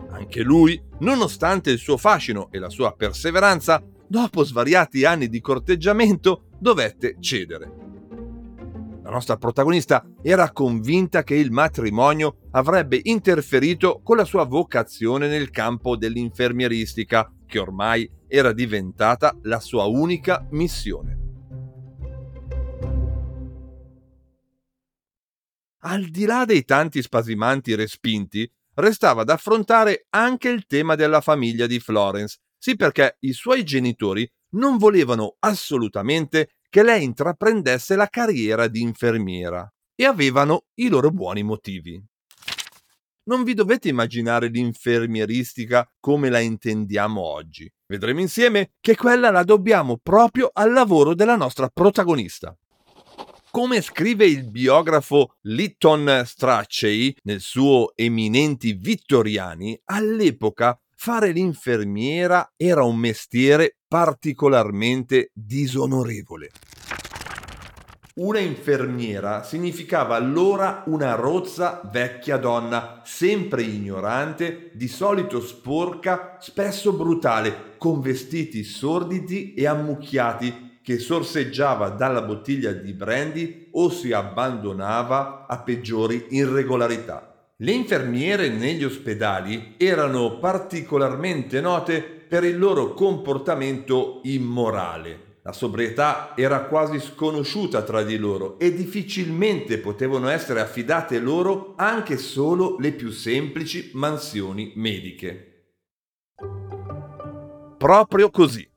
Anche 0.09 0.41
lui, 0.41 0.81
nonostante 0.99 1.69
il 1.69 1.79
suo 1.79 1.97
fascino 1.97 2.47
e 2.49 2.59
la 2.59 2.69
sua 2.69 2.93
perseveranza, 2.93 3.83
dopo 4.07 4.43
svariati 4.43 5.03
anni 5.03 5.27
di 5.27 5.41
corteggiamento 5.41 6.45
dovette 6.57 7.17
cedere. 7.19 7.78
La 9.09 9.15
nostra 9.15 9.37
protagonista 9.37 10.07
era 10.21 10.51
convinta 10.51 11.23
che 11.23 11.33
il 11.33 11.49
matrimonio 11.49 12.41
avrebbe 12.51 12.99
interferito 13.01 14.01
con 14.03 14.17
la 14.17 14.23
sua 14.23 14.45
vocazione 14.45 15.27
nel 15.27 15.49
campo 15.49 15.97
dell'infermieristica 15.97 17.33
che 17.47 17.57
ormai 17.57 18.07
era 18.27 18.53
diventata 18.53 19.35
la 19.41 19.59
sua 19.59 19.85
unica 19.85 20.45
missione. 20.51 21.17
Al 25.79 26.05
di 26.05 26.25
là 26.25 26.45
dei 26.45 26.63
tanti 26.63 27.01
spasimanti 27.01 27.73
respinti, 27.73 28.47
restava 28.75 29.23
da 29.23 29.33
affrontare 29.33 30.05
anche 30.11 30.49
il 30.49 30.67
tema 30.67 30.93
della 30.93 31.21
famiglia 31.21 31.65
di 31.65 31.79
Florence, 31.79 32.37
sì 32.59 32.75
perché 32.75 33.17
i 33.21 33.33
suoi 33.33 33.63
genitori 33.63 34.31
non 34.51 34.77
volevano 34.77 35.35
assolutamente 35.39 36.58
che 36.69 36.83
lei 36.83 37.03
intraprendesse 37.03 37.95
la 37.95 38.07
carriera 38.07 38.67
di 38.67 38.81
infermiera 38.81 39.67
e 39.95 40.05
avevano 40.05 40.65
i 40.75 40.87
loro 40.87 41.11
buoni 41.11 41.43
motivi 41.43 42.01
non 43.29 43.43
vi 43.43 43.53
dovete 43.53 43.89
immaginare 43.89 44.47
l'infermieristica 44.47 45.87
come 45.99 46.29
la 46.29 46.39
intendiamo 46.39 47.21
oggi. 47.21 47.71
Vedremo 47.85 48.21
insieme 48.21 48.71
che 48.81 48.95
quella 48.95 49.29
la 49.29 49.43
dobbiamo 49.43 49.97
proprio 50.01 50.49
al 50.51 50.73
lavoro 50.73 51.13
della 51.13 51.35
nostra 51.35 51.69
protagonista. 51.69 52.57
Come 53.51 53.81
scrive 53.81 54.25
il 54.25 54.49
biografo 54.49 55.35
Lytton 55.41 56.23
Strachey 56.25 57.15
nel 57.23 57.39
suo 57.39 57.93
Eminenti 57.95 58.73
Vittoriani, 58.73 59.79
all'epoca 59.85 60.79
fare 60.95 61.31
l'infermiera 61.31 62.51
era 62.55 62.83
un 62.83 62.97
mestiere 62.97 63.77
particolarmente 63.89 65.31
disonorevole. 65.33 66.51
Una 68.17 68.39
infermiera 68.39 69.43
significava 69.43 70.15
allora 70.15 70.83
una 70.85 71.15
rozza 71.15 71.81
vecchia 71.91 72.37
donna, 72.37 73.01
sempre 73.03 73.63
ignorante, 73.63 74.69
di 74.73 74.87
solito 74.87 75.41
sporca, 75.41 76.37
spesso 76.39 76.93
brutale, 76.93 77.77
con 77.79 77.99
vestiti 77.99 78.63
sordidi 78.63 79.55
e 79.55 79.65
ammucchiati, 79.65 80.79
che 80.83 80.99
sorseggiava 80.99 81.89
dalla 81.89 82.21
bottiglia 82.21 82.73
di 82.73 82.93
brandy 82.93 83.69
o 83.71 83.89
si 83.89 84.11
abbandonava 84.11 85.47
a 85.47 85.57
peggiori 85.59 86.27
irregolarità. 86.29 87.53
Le 87.55 87.71
infermiere 87.71 88.49
negli 88.49 88.83
ospedali 88.83 89.73
erano 89.77 90.37
particolarmente 90.37 91.59
note 91.59 92.18
per 92.29 92.43
il 92.43 92.59
loro 92.59 92.93
comportamento 92.93 94.19
immorale. 94.23 95.37
La 95.41 95.51
sobrietà 95.51 96.33
era 96.35 96.65
quasi 96.65 96.99
sconosciuta 96.99 97.81
tra 97.81 98.03
di 98.03 98.17
loro 98.17 98.59
e 98.59 98.71
difficilmente 98.71 99.79
potevano 99.79 100.29
essere 100.29 100.61
affidate 100.61 101.17
loro 101.17 101.73
anche 101.75 102.17
solo 102.17 102.75
le 102.77 102.91
più 102.91 103.09
semplici 103.09 103.89
mansioni 103.93 104.73
mediche. 104.75 105.45
Proprio 107.77 108.29
così. 108.29 108.69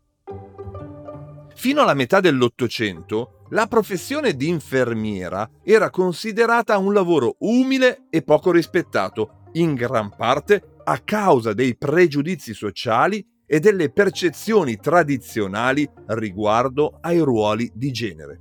Fino 1.55 1.83
alla 1.83 1.95
metà 1.95 2.21
dell'Ottocento, 2.21 3.45
la 3.51 3.67
professione 3.67 4.35
di 4.35 4.49
infermiera 4.49 5.51
era 5.63 5.91
considerata 5.91 6.79
un 6.79 6.95
lavoro 6.95 7.37
umile 7.41 8.07
e 8.09 8.23
poco 8.23 8.51
rispettato, 8.51 9.43
in 9.53 9.75
gran 9.75 10.17
parte 10.17 10.79
a 10.85 10.99
causa 11.01 11.53
dei 11.53 11.77
pregiudizi 11.77 12.55
sociali 12.55 13.25
e 13.53 13.61
delle 13.61 13.91
percezioni 13.91 14.79
tradizionali 14.79 15.87
riguardo 16.07 16.97
ai 17.03 17.19
ruoli 17.19 17.71
di 17.75 17.91
genere. 17.91 18.41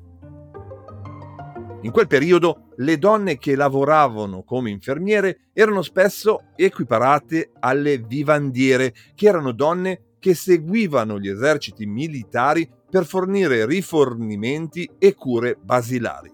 In 1.82 1.91
quel 1.91 2.08
periodo 2.08 2.70
le 2.77 2.98
donne 2.98 3.38
che 3.38 3.58
lavoravano 3.58 4.44
come 4.44 4.70
infermiere 4.70 5.50
erano 5.51 5.82
spesso 5.82 6.51
equiparate 6.56 7.51
alle 7.60 7.98
vivandiere, 7.98 8.94
che 9.13 9.27
erano 9.27 9.51
donne 9.51 10.15
che 10.18 10.34
seguivano 10.34 11.20
gli 11.20 11.27
eserciti 11.27 11.86
militari 11.86 12.70
per 12.89 13.06
fornire 13.06 13.65
rifornimenti 13.65 14.89
e 14.98 15.13
cure 15.13 15.58
basilari. 15.62 16.32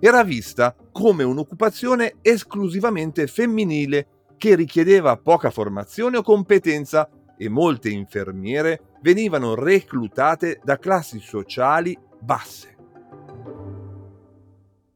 Era 0.00 0.22
vista 0.22 0.76
come 0.92 1.24
un'occupazione 1.24 2.16
esclusivamente 2.20 3.26
femminile 3.26 4.17
che 4.38 4.54
richiedeva 4.54 5.18
poca 5.18 5.50
formazione 5.50 6.16
o 6.16 6.22
competenza 6.22 7.10
e 7.36 7.48
molte 7.50 7.90
infermiere 7.90 8.94
venivano 9.02 9.54
reclutate 9.54 10.60
da 10.64 10.78
classi 10.78 11.20
sociali 11.20 11.96
basse. 12.18 12.76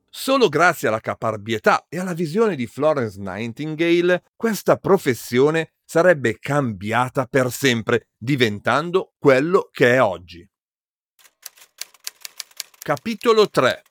Solo 0.09 0.49
grazie 0.49 0.89
alla 0.89 1.01
caparbietà 1.01 1.87
e 1.89 1.99
alla 1.99 2.13
visione 2.13 2.55
di 2.55 2.67
Florence 2.67 3.19
Nightingale, 3.19 4.25
questa 4.37 4.77
professione 4.77 5.73
sarebbe 5.85 6.39
cambiata 6.39 7.27
per 7.27 7.51
sempre, 7.51 8.09
diventando 8.17 9.15
quello 9.19 9.69
che 9.71 9.95
è 9.95 10.03
oggi. 10.03 10.47
Capitolo 12.79 13.49
3 13.49 13.83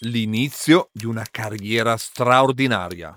L'inizio 0.00 0.88
di 0.92 1.06
una 1.06 1.24
carriera 1.30 1.96
straordinaria. 1.96 3.16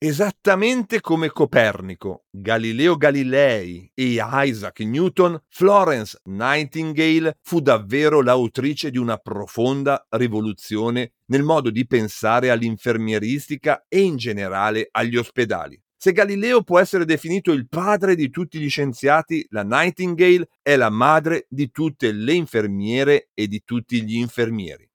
Esattamente 0.00 1.00
come 1.00 1.28
Copernico, 1.28 2.26
Galileo 2.30 2.96
Galilei 2.96 3.90
e 3.92 4.16
Isaac 4.22 4.78
Newton, 4.78 5.36
Florence 5.48 6.20
Nightingale 6.26 7.36
fu 7.42 7.58
davvero 7.58 8.22
l'autrice 8.22 8.92
di 8.92 8.98
una 8.98 9.16
profonda 9.16 10.06
rivoluzione 10.10 11.14
nel 11.26 11.42
modo 11.42 11.70
di 11.70 11.84
pensare 11.84 12.50
all'infermieristica 12.50 13.86
e 13.88 13.98
in 14.02 14.16
generale 14.16 14.86
agli 14.92 15.16
ospedali. 15.16 15.82
Se 15.96 16.12
Galileo 16.12 16.62
può 16.62 16.78
essere 16.78 17.04
definito 17.04 17.50
il 17.50 17.66
padre 17.68 18.14
di 18.14 18.30
tutti 18.30 18.60
gli 18.60 18.68
scienziati, 18.68 19.44
la 19.50 19.64
Nightingale 19.64 20.48
è 20.62 20.76
la 20.76 20.90
madre 20.90 21.46
di 21.48 21.72
tutte 21.72 22.12
le 22.12 22.34
infermiere 22.34 23.30
e 23.34 23.48
di 23.48 23.64
tutti 23.64 24.00
gli 24.04 24.14
infermieri. 24.14 24.88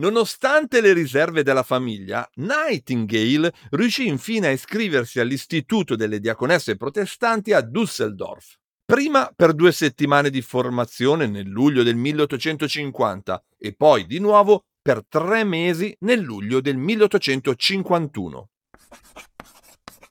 Nonostante 0.00 0.80
le 0.80 0.94
riserve 0.94 1.42
della 1.42 1.62
famiglia, 1.62 2.26
Nightingale 2.36 3.52
riuscì 3.72 4.06
infine 4.06 4.46
a 4.46 4.50
iscriversi 4.50 5.20
all'Istituto 5.20 5.94
delle 5.94 6.20
Diaconesse 6.20 6.76
Protestanti 6.76 7.52
a 7.52 7.60
Düsseldorf. 7.60 8.56
Prima 8.82 9.30
per 9.36 9.52
due 9.52 9.72
settimane 9.72 10.30
di 10.30 10.40
formazione 10.40 11.26
nel 11.26 11.46
luglio 11.46 11.82
del 11.82 11.96
1850 11.96 13.44
e 13.58 13.74
poi 13.74 14.06
di 14.06 14.18
nuovo 14.20 14.64
per 14.80 15.02
tre 15.06 15.44
mesi 15.44 15.94
nel 16.00 16.20
luglio 16.20 16.62
del 16.62 16.78
1851. 16.78 18.48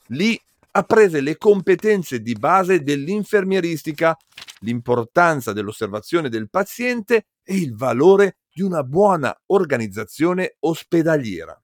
Lì 0.10 0.40
apprese 0.72 1.20
le 1.20 1.36
competenze 1.36 2.22
di 2.22 2.34
base 2.34 2.84
dell'infermieristica, 2.84 4.16
l'importanza 4.60 5.52
dell'osservazione 5.52 6.30
del 6.30 6.48
paziente 6.48 7.26
e 7.44 7.56
il 7.56 7.76
valore 7.76 8.36
di 8.52 8.62
una 8.62 8.84
buona 8.84 9.36
organizzazione 9.48 10.56
ospedaliera. 10.60 11.62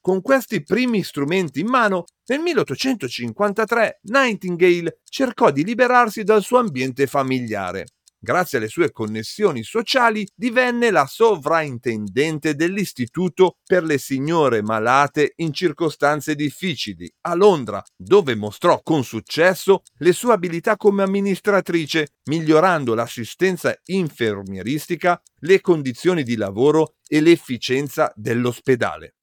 Con 0.00 0.20
questi 0.20 0.62
primi 0.62 1.02
strumenti 1.02 1.60
in 1.60 1.68
mano, 1.68 2.04
nel 2.26 2.40
1853 2.40 4.00
Nightingale 4.02 5.00
cercò 5.04 5.50
di 5.50 5.64
liberarsi 5.64 6.24
dal 6.24 6.42
suo 6.42 6.58
ambiente 6.58 7.06
familiare 7.06 7.86
grazie 8.24 8.58
alle 8.58 8.66
sue 8.66 8.90
connessioni 8.90 9.62
sociali, 9.62 10.26
divenne 10.34 10.90
la 10.90 11.06
sovrintendente 11.06 12.56
dell'Istituto 12.56 13.58
per 13.64 13.84
le 13.84 13.98
signore 13.98 14.62
malate 14.62 15.34
in 15.36 15.52
circostanze 15.52 16.34
difficili 16.34 17.08
a 17.20 17.34
Londra, 17.34 17.80
dove 17.96 18.34
mostrò 18.34 18.80
con 18.82 19.04
successo 19.04 19.82
le 19.98 20.12
sue 20.12 20.32
abilità 20.32 20.76
come 20.76 21.04
amministratrice, 21.04 22.14
migliorando 22.24 22.94
l'assistenza 22.94 23.78
infermieristica, 23.84 25.22
le 25.40 25.60
condizioni 25.60 26.24
di 26.24 26.34
lavoro 26.34 26.96
e 27.06 27.20
l'efficienza 27.20 28.12
dell'ospedale. 28.16 29.14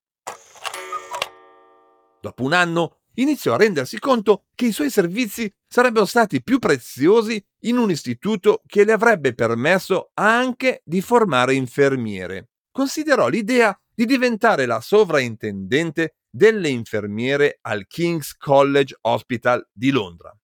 Dopo 2.21 2.43
un 2.43 2.53
anno 2.53 3.00
iniziò 3.15 3.53
a 3.53 3.57
rendersi 3.57 3.99
conto 3.99 4.45
che 4.55 4.67
i 4.67 4.71
suoi 4.71 4.89
servizi 4.89 5.51
sarebbero 5.67 6.05
stati 6.05 6.41
più 6.43 6.59
preziosi 6.59 7.43
in 7.61 7.77
un 7.77 7.91
istituto 7.91 8.61
che 8.65 8.83
le 8.83 8.91
avrebbe 8.91 9.33
permesso 9.33 10.11
anche 10.13 10.81
di 10.85 11.01
formare 11.01 11.53
infermiere. 11.53 12.49
Considerò 12.71 13.27
l'idea 13.27 13.77
di 13.93 14.05
diventare 14.05 14.65
la 14.65 14.79
sovraintendente 14.79 16.15
delle 16.29 16.69
infermiere 16.69 17.59
al 17.61 17.85
King's 17.87 18.35
College 18.37 18.97
Hospital 19.01 19.67
di 19.71 19.91
Londra. 19.91 20.35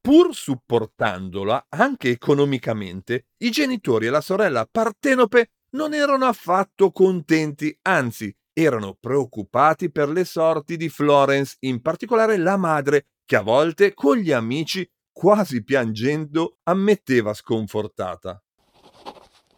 Pur 0.00 0.34
supportandola 0.34 1.66
anche 1.68 2.08
economicamente, 2.08 3.26
i 3.38 3.50
genitori 3.50 4.06
e 4.06 4.10
la 4.10 4.22
sorella 4.22 4.66
Partenope 4.70 5.50
non 5.72 5.92
erano 5.92 6.24
affatto 6.24 6.90
contenti, 6.90 7.76
anzi 7.82 8.34
erano 8.62 8.96
preoccupati 8.98 9.88
per 9.88 10.08
le 10.08 10.24
sorti 10.24 10.76
di 10.76 10.88
Florence, 10.88 11.56
in 11.60 11.80
particolare 11.80 12.36
la 12.36 12.56
madre, 12.56 13.06
che 13.24 13.36
a 13.36 13.42
volte 13.42 13.94
con 13.94 14.16
gli 14.16 14.32
amici, 14.32 14.88
quasi 15.12 15.62
piangendo, 15.62 16.58
ammetteva 16.64 17.34
sconfortata. 17.34 18.42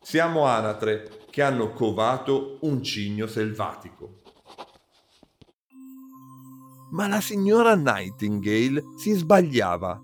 Siamo 0.02 0.44
anatre 0.44 1.24
che 1.30 1.40
hanno 1.40 1.72
covato 1.72 2.58
un 2.62 2.82
cigno 2.82 3.26
selvatico. 3.26 4.20
Ma 6.90 7.06
la 7.06 7.20
signora 7.22 7.74
Nightingale 7.76 8.82
si 8.98 9.12
sbagliava. 9.12 9.98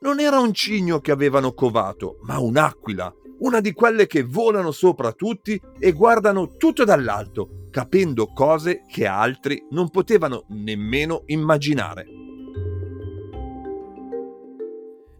Non 0.00 0.18
era 0.18 0.38
un 0.38 0.54
cigno 0.54 1.00
che 1.00 1.10
avevano 1.10 1.52
covato, 1.52 2.18
ma 2.22 2.38
un'aquila, 2.38 3.12
una 3.42 3.60
di 3.60 3.72
quelle 3.72 4.06
che 4.06 4.22
volano 4.22 4.70
sopra 4.70 5.12
tutti 5.12 5.60
e 5.78 5.92
guardano 5.92 6.56
tutto 6.56 6.84
dall'alto, 6.84 7.66
capendo 7.70 8.32
cose 8.32 8.84
che 8.88 9.06
altri 9.06 9.66
non 9.70 9.90
potevano 9.90 10.44
nemmeno 10.48 11.22
immaginare. 11.26 12.06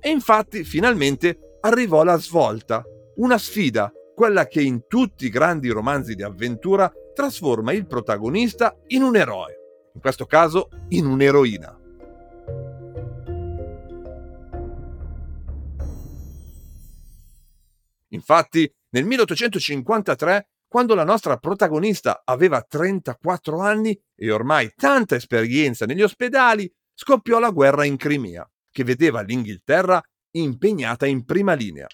E 0.01 0.11
infatti 0.11 0.65
finalmente 0.65 1.59
arrivò 1.61 2.03
la 2.03 2.19
svolta, 2.19 2.83
una 3.17 3.39
sfida, 3.39 3.93
quella 4.15 4.47
che 4.47 4.61
in 4.61 4.87
tutti 4.87 5.27
i 5.27 5.31
grandi 5.31 5.69
romanzi 5.71 6.15
di 6.15 6.23
avventura 6.23 6.93
trasforma 7.15 7.73
il 7.73 7.87
protagonista 7.87 8.77
in 8.89 9.03
un 9.03 9.17
eroe, 9.17 9.57
in 9.95 10.01
questo 10.01 10.27
caso 10.27 10.69
in 10.89 11.07
un'eroina. 11.07 11.82
Infatti, 18.12 18.70
nel 18.90 19.05
1853, 19.05 20.48
quando 20.66 20.94
la 20.94 21.05
nostra 21.05 21.37
protagonista 21.37 22.22
aveva 22.25 22.62
34 22.62 23.61
anni 23.61 23.98
e 24.16 24.31
ormai 24.31 24.72
tanta 24.75 25.16
esperienza 25.16 25.85
negli 25.85 26.03
ospedali, 26.03 26.70
scoppiò 26.94 27.38
la 27.38 27.51
guerra 27.51 27.85
in 27.85 27.96
Crimea, 27.96 28.48
che 28.70 28.85
vedeva 28.85 29.20
l'Inghilterra 29.20 30.03
impegnata 30.33 31.07
in 31.07 31.25
prima 31.25 31.53
linea. 31.53 31.87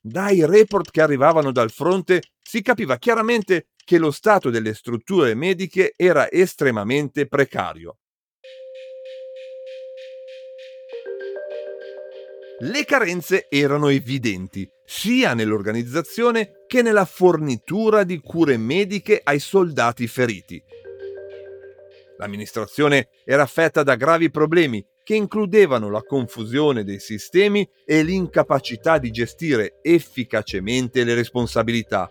Dai 0.00 0.46
report 0.46 0.90
che 0.90 1.02
arrivavano 1.02 1.52
dal 1.52 1.70
fronte 1.70 2.22
si 2.40 2.62
capiva 2.62 2.96
chiaramente 2.96 3.68
che 3.84 3.98
lo 3.98 4.10
stato 4.10 4.48
delle 4.48 4.74
strutture 4.74 5.34
mediche 5.34 5.92
era 5.96 6.30
estremamente 6.30 7.26
precario. 7.26 7.98
Le 12.60 12.84
carenze 12.84 13.46
erano 13.48 13.86
evidenti, 13.86 14.68
sia 14.84 15.32
nell'organizzazione 15.32 16.64
che 16.66 16.82
nella 16.82 17.04
fornitura 17.04 18.02
di 18.02 18.18
cure 18.18 18.56
mediche 18.56 19.20
ai 19.22 19.38
soldati 19.38 20.08
feriti. 20.08 20.60
L'amministrazione 22.16 23.10
era 23.24 23.42
affetta 23.42 23.84
da 23.84 23.94
gravi 23.94 24.28
problemi 24.32 24.84
che 25.04 25.14
includevano 25.14 25.88
la 25.88 26.02
confusione 26.02 26.82
dei 26.82 26.98
sistemi 26.98 27.68
e 27.84 28.02
l'incapacità 28.02 28.98
di 28.98 29.12
gestire 29.12 29.78
efficacemente 29.80 31.04
le 31.04 31.14
responsabilità. 31.14 32.10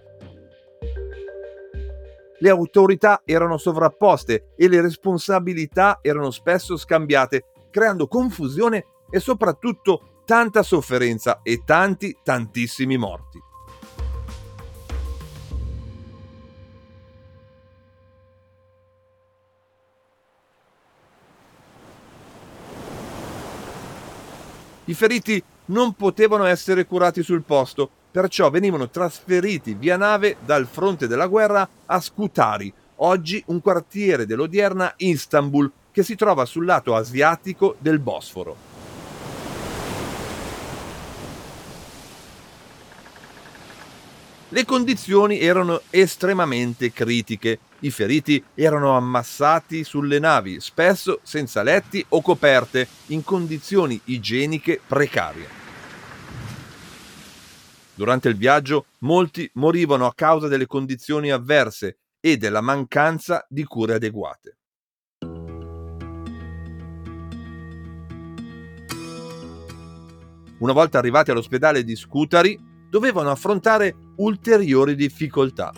Le 2.39 2.49
autorità 2.49 3.21
erano 3.25 3.57
sovrapposte 3.57 4.53
e 4.55 4.69
le 4.69 4.79
responsabilità 4.79 5.99
erano 6.01 6.31
spesso 6.31 6.77
scambiate, 6.77 7.43
creando 7.69 8.07
confusione 8.07 8.86
e 9.10 9.19
soprattutto 9.19 10.12
tanta 10.27 10.61
sofferenza 10.61 11.39
e 11.41 11.61
tanti, 11.63 12.17
tantissimi 12.21 12.97
morti. 12.97 13.41
I 24.83 24.93
feriti 24.93 25.41
non 25.67 25.93
potevano 25.93 26.43
essere 26.43 26.85
curati 26.85 27.23
sul 27.23 27.43
posto, 27.43 27.89
perciò 28.11 28.49
venivano 28.49 28.89
trasferiti 28.89 29.75
via 29.75 29.95
nave 29.95 30.35
dal 30.43 30.67
fronte 30.67 31.07
della 31.07 31.27
guerra 31.27 31.65
a 31.85 32.01
Scutari, 32.01 32.73
oggi 32.95 33.41
un 33.47 33.61
quartiere 33.61 34.25
dell'odierna 34.25 34.93
Istanbul 34.97 35.71
che 35.89 36.03
si 36.03 36.15
trova 36.15 36.43
sul 36.43 36.65
lato 36.65 36.95
asiatico 36.95 37.77
del 37.79 37.99
Bosforo. 37.99 38.76
Le 44.49 44.63
condizioni 44.63 45.39
erano 45.39 45.81
estremamente 45.89 46.93
critiche. 46.93 47.60
I 47.79 47.91
feriti 47.91 48.41
erano 48.53 48.95
ammassati 48.95 49.83
sulle 49.83 50.19
navi, 50.19 50.62
spesso 50.62 51.19
senza 51.21 51.63
letti 51.63 52.03
o 52.10 52.21
coperte, 52.21 52.88
in 53.07 53.25
condizioni 53.25 53.99
igieniche 54.05 54.79
precarie. 54.88 55.47
Durante 57.93 58.29
il 58.29 58.38
viaggio 58.38 58.86
molti 58.99 59.49
morivano 59.55 60.05
a 60.05 60.13
causa 60.15 60.47
delle 60.47 60.65
condizioni 60.65 61.29
avverse 61.29 61.97
e 62.21 62.38
della 62.38 62.62
mancanza 62.62 63.45
di 63.49 63.65
cure 63.65 63.95
adeguate. 63.95 64.57
Una 70.60 70.73
volta 70.73 70.97
arrivati 70.97 71.31
all'ospedale 71.31 71.83
di 71.83 71.95
Scutari, 71.95 72.75
dovevano 72.89 73.30
affrontare 73.30 73.95
ulteriori 74.17 74.95
difficoltà. 74.95 75.73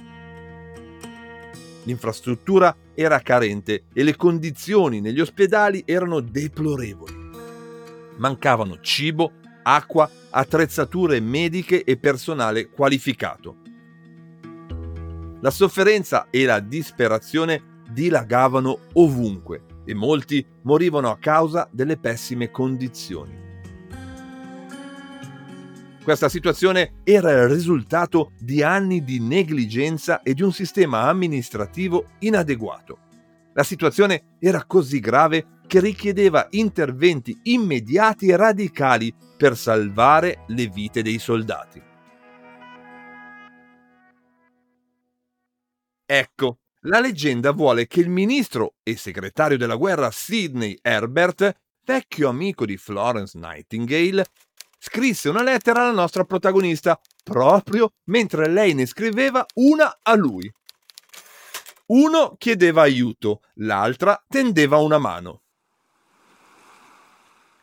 L'infrastruttura 1.84 2.76
era 2.93 3.19
carente 3.19 3.86
e 3.93 4.04
le 4.04 4.15
condizioni 4.15 5.00
negli 5.02 5.19
ospedali 5.19 5.84
erano 5.86 6.19
deplorevoli. 6.19 7.17
Mancavano 8.17 8.80
cibo, 8.82 9.32
acqua, 9.63 10.10
attrezzature 10.30 11.19
mediche 11.19 11.84
e 11.84 11.98
personale 11.98 12.69
qualificato. 12.69 13.56
La 15.41 15.52
sofferenza 15.52 16.28
e 16.30 16.45
la 16.45 16.60
disperazione 16.60 17.82
dilagavano 17.89 18.80
ovunque 18.93 19.63
e 19.86 19.93
molti 19.93 20.45
morivano 20.63 21.10
a 21.10 21.17
causa 21.17 21.67
delle 21.72 21.98
pessime 21.98 22.52
condizioni. 22.52 23.48
Questa 26.10 26.28
situazione 26.28 27.02
era 27.04 27.30
il 27.34 27.50
risultato 27.50 28.32
di 28.39 28.63
anni 28.63 29.04
di 29.04 29.19
negligenza 29.19 30.24
e 30.24 30.34
di 30.34 30.41
un 30.41 30.52
sistema 30.52 31.02
amministrativo 31.02 32.13
inadeguato. 32.22 32.98
La 33.54 33.62
situazione 33.62 34.38
era 34.39 34.65
così 34.65 35.00
grave 35.00 35.60
che 35.67 35.80
richiedeva 35.80 36.48
interventi 36.50 37.38
immediati 37.43 38.30
e 38.30 38.38
radicali 38.38 39.13
per 39.38 39.56
salvare 39.56 40.45
le 40.48 40.65
vite 40.65 41.04
dei 41.04 41.19
soldati. 41.19 41.80
Ecco, 46.08 46.58
la 46.86 47.00
leggenda 47.00 47.52
vuole 47.52 47.86
che 47.86 48.00
il 48.00 48.10
ministro 48.10 48.78
e 48.82 48.98
segretario 48.98 49.60
della 49.60 49.76
guerra 49.76 50.10
Sidney 50.10 50.76
Herbert, 50.82 51.56
vecchio 51.86 52.30
amico 52.30 52.65
di 52.65 52.78
Florence 52.78 53.38
Nightingale, 53.38 54.26
scrisse 54.79 55.29
una 55.29 55.43
lettera 55.43 55.81
alla 55.81 55.91
nostra 55.91 56.23
protagonista 56.23 56.99
proprio 57.23 57.91
mentre 58.05 58.47
lei 58.47 58.73
ne 58.73 58.85
scriveva 58.85 59.45
una 59.55 59.99
a 60.01 60.15
lui. 60.15 60.51
Uno 61.87 62.35
chiedeva 62.37 62.83
aiuto, 62.83 63.41
l'altra 63.55 64.23
tendeva 64.27 64.77
una 64.77 64.97
mano. 64.97 65.41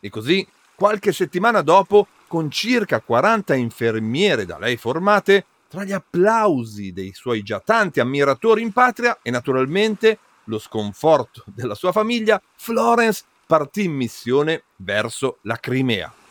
E 0.01 0.11
così, 0.11 0.47
qualche 0.75 1.13
settimana 1.13 1.63
dopo, 1.63 2.09
con 2.27 2.51
circa 2.51 3.01
40 3.01 3.55
infermiere 3.55 4.45
da 4.45 4.59
lei 4.59 4.77
formate, 4.77 5.47
tra 5.69 5.85
gli 5.85 5.93
applausi 5.93 6.93
dei 6.93 7.13
suoi 7.13 7.43
già 7.43 7.61
tanti 7.61 8.01
ammiratori 8.01 8.63
in 8.63 8.73
patria 8.73 9.19
e 9.23 9.31
naturalmente 9.31 10.19
lo 10.45 10.59
sconforto 10.59 11.45
della 11.47 11.75
sua 11.75 11.93
famiglia, 11.93 12.41
Florence 12.57 13.25
partì 13.47 13.85
in 13.85 13.93
missione 13.93 14.65
verso 14.77 15.39
la 15.43 15.57
Crimea. 15.57 16.26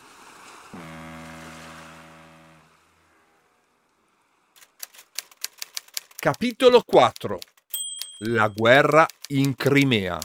Capitolo 6.25 6.81
4 6.81 7.38
La 8.29 8.47
guerra 8.47 9.05
in 9.27 9.53
Crimea 9.53 10.17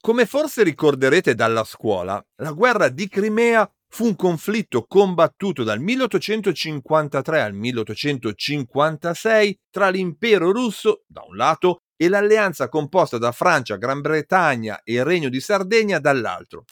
Come 0.00 0.26
forse 0.26 0.62
ricorderete 0.62 1.34
dalla 1.34 1.64
scuola, 1.64 2.24
la 2.36 2.52
guerra 2.52 2.88
di 2.88 3.08
Crimea 3.08 3.68
fu 3.88 4.04
un 4.04 4.14
conflitto 4.14 4.84
combattuto 4.86 5.64
dal 5.64 5.80
1853 5.80 7.42
al 7.42 7.52
1856 7.52 9.60
tra 9.68 9.88
l'impero 9.88 10.52
russo 10.52 11.02
da 11.08 11.24
un 11.26 11.34
lato 11.34 11.80
e 11.96 12.08
l'alleanza 12.08 12.68
composta 12.68 13.18
da 13.18 13.32
Francia, 13.32 13.74
Gran 13.74 14.00
Bretagna 14.00 14.82
e 14.84 15.02
Regno 15.02 15.30
di 15.30 15.40
Sardegna 15.40 15.98
dall'altro. 15.98 16.62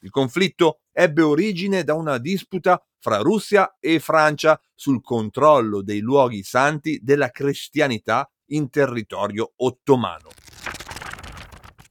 Il 0.00 0.08
conflitto 0.08 0.78
ebbe 0.98 1.20
origine 1.20 1.84
da 1.84 1.92
una 1.92 2.16
disputa 2.16 2.82
fra 2.98 3.18
Russia 3.18 3.76
e 3.78 4.00
Francia 4.00 4.58
sul 4.74 5.02
controllo 5.02 5.82
dei 5.82 6.00
luoghi 6.00 6.42
santi 6.42 6.98
della 7.02 7.28
cristianità 7.28 8.26
in 8.46 8.70
territorio 8.70 9.52
ottomano. 9.56 10.30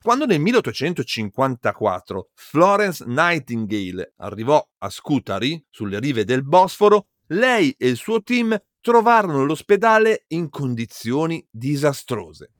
Quando 0.02 0.26
nel 0.26 0.39
1854 0.39 2.30
Florence 2.34 3.06
Nightingale 3.06 4.13
arrivò 4.18 4.68
a 4.80 4.89
Scutari, 4.89 5.63
sulle 5.70 6.00
rive 6.00 6.26
del 6.26 6.44
Bosforo, 6.44 7.10
lei 7.28 7.76
e 7.78 7.88
il 7.88 7.98
suo 7.98 8.24
team 8.24 8.60
trovarono 8.82 9.44
l'ospedale 9.44 10.26
in 10.30 10.50
condizioni 10.50 11.46
disastrose. 11.52 12.55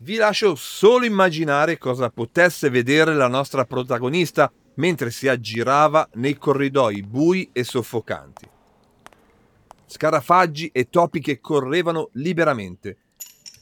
Vi 0.00 0.14
lascio 0.14 0.54
solo 0.54 1.06
immaginare 1.06 1.76
cosa 1.76 2.08
potesse 2.08 2.70
vedere 2.70 3.14
la 3.14 3.26
nostra 3.26 3.64
protagonista 3.64 4.48
mentre 4.74 5.10
si 5.10 5.26
aggirava 5.26 6.08
nei 6.14 6.38
corridoi 6.38 7.02
bui 7.02 7.50
e 7.52 7.64
soffocanti. 7.64 8.48
Scarafaggi 9.86 10.70
e 10.72 10.88
topi 10.88 11.18
che 11.20 11.40
correvano 11.40 12.10
liberamente. 12.12 12.98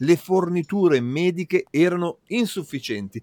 Le 0.01 0.17
forniture 0.17 1.01
mediche 1.01 1.65
erano 1.71 2.19
insufficienti. 2.27 3.23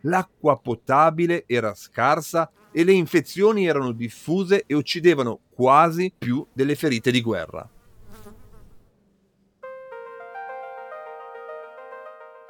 L'acqua 0.00 0.56
potabile 0.56 1.44
era 1.46 1.74
scarsa 1.74 2.50
e 2.72 2.82
le 2.82 2.92
infezioni 2.92 3.66
erano 3.66 3.92
diffuse 3.92 4.64
e 4.66 4.74
uccidevano 4.74 5.42
quasi 5.48 6.12
più 6.18 6.44
delle 6.52 6.74
ferite 6.74 7.12
di 7.12 7.20
guerra. 7.20 7.70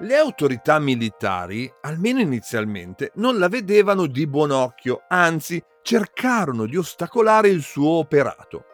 Le 0.03 0.17
autorità 0.17 0.79
militari, 0.79 1.71
almeno 1.83 2.21
inizialmente, 2.21 3.13
non 3.17 3.39
la 3.39 3.49
vedevano 3.49 4.07
di 4.07 4.27
buon 4.27 4.51
occhio, 4.51 5.03
anzi 5.09 5.63
cercarono 5.83 6.65
di 6.65 6.79
ostacolare 6.79 7.49
il 7.49 7.61
suo 7.61 7.91
operato. 7.99 8.65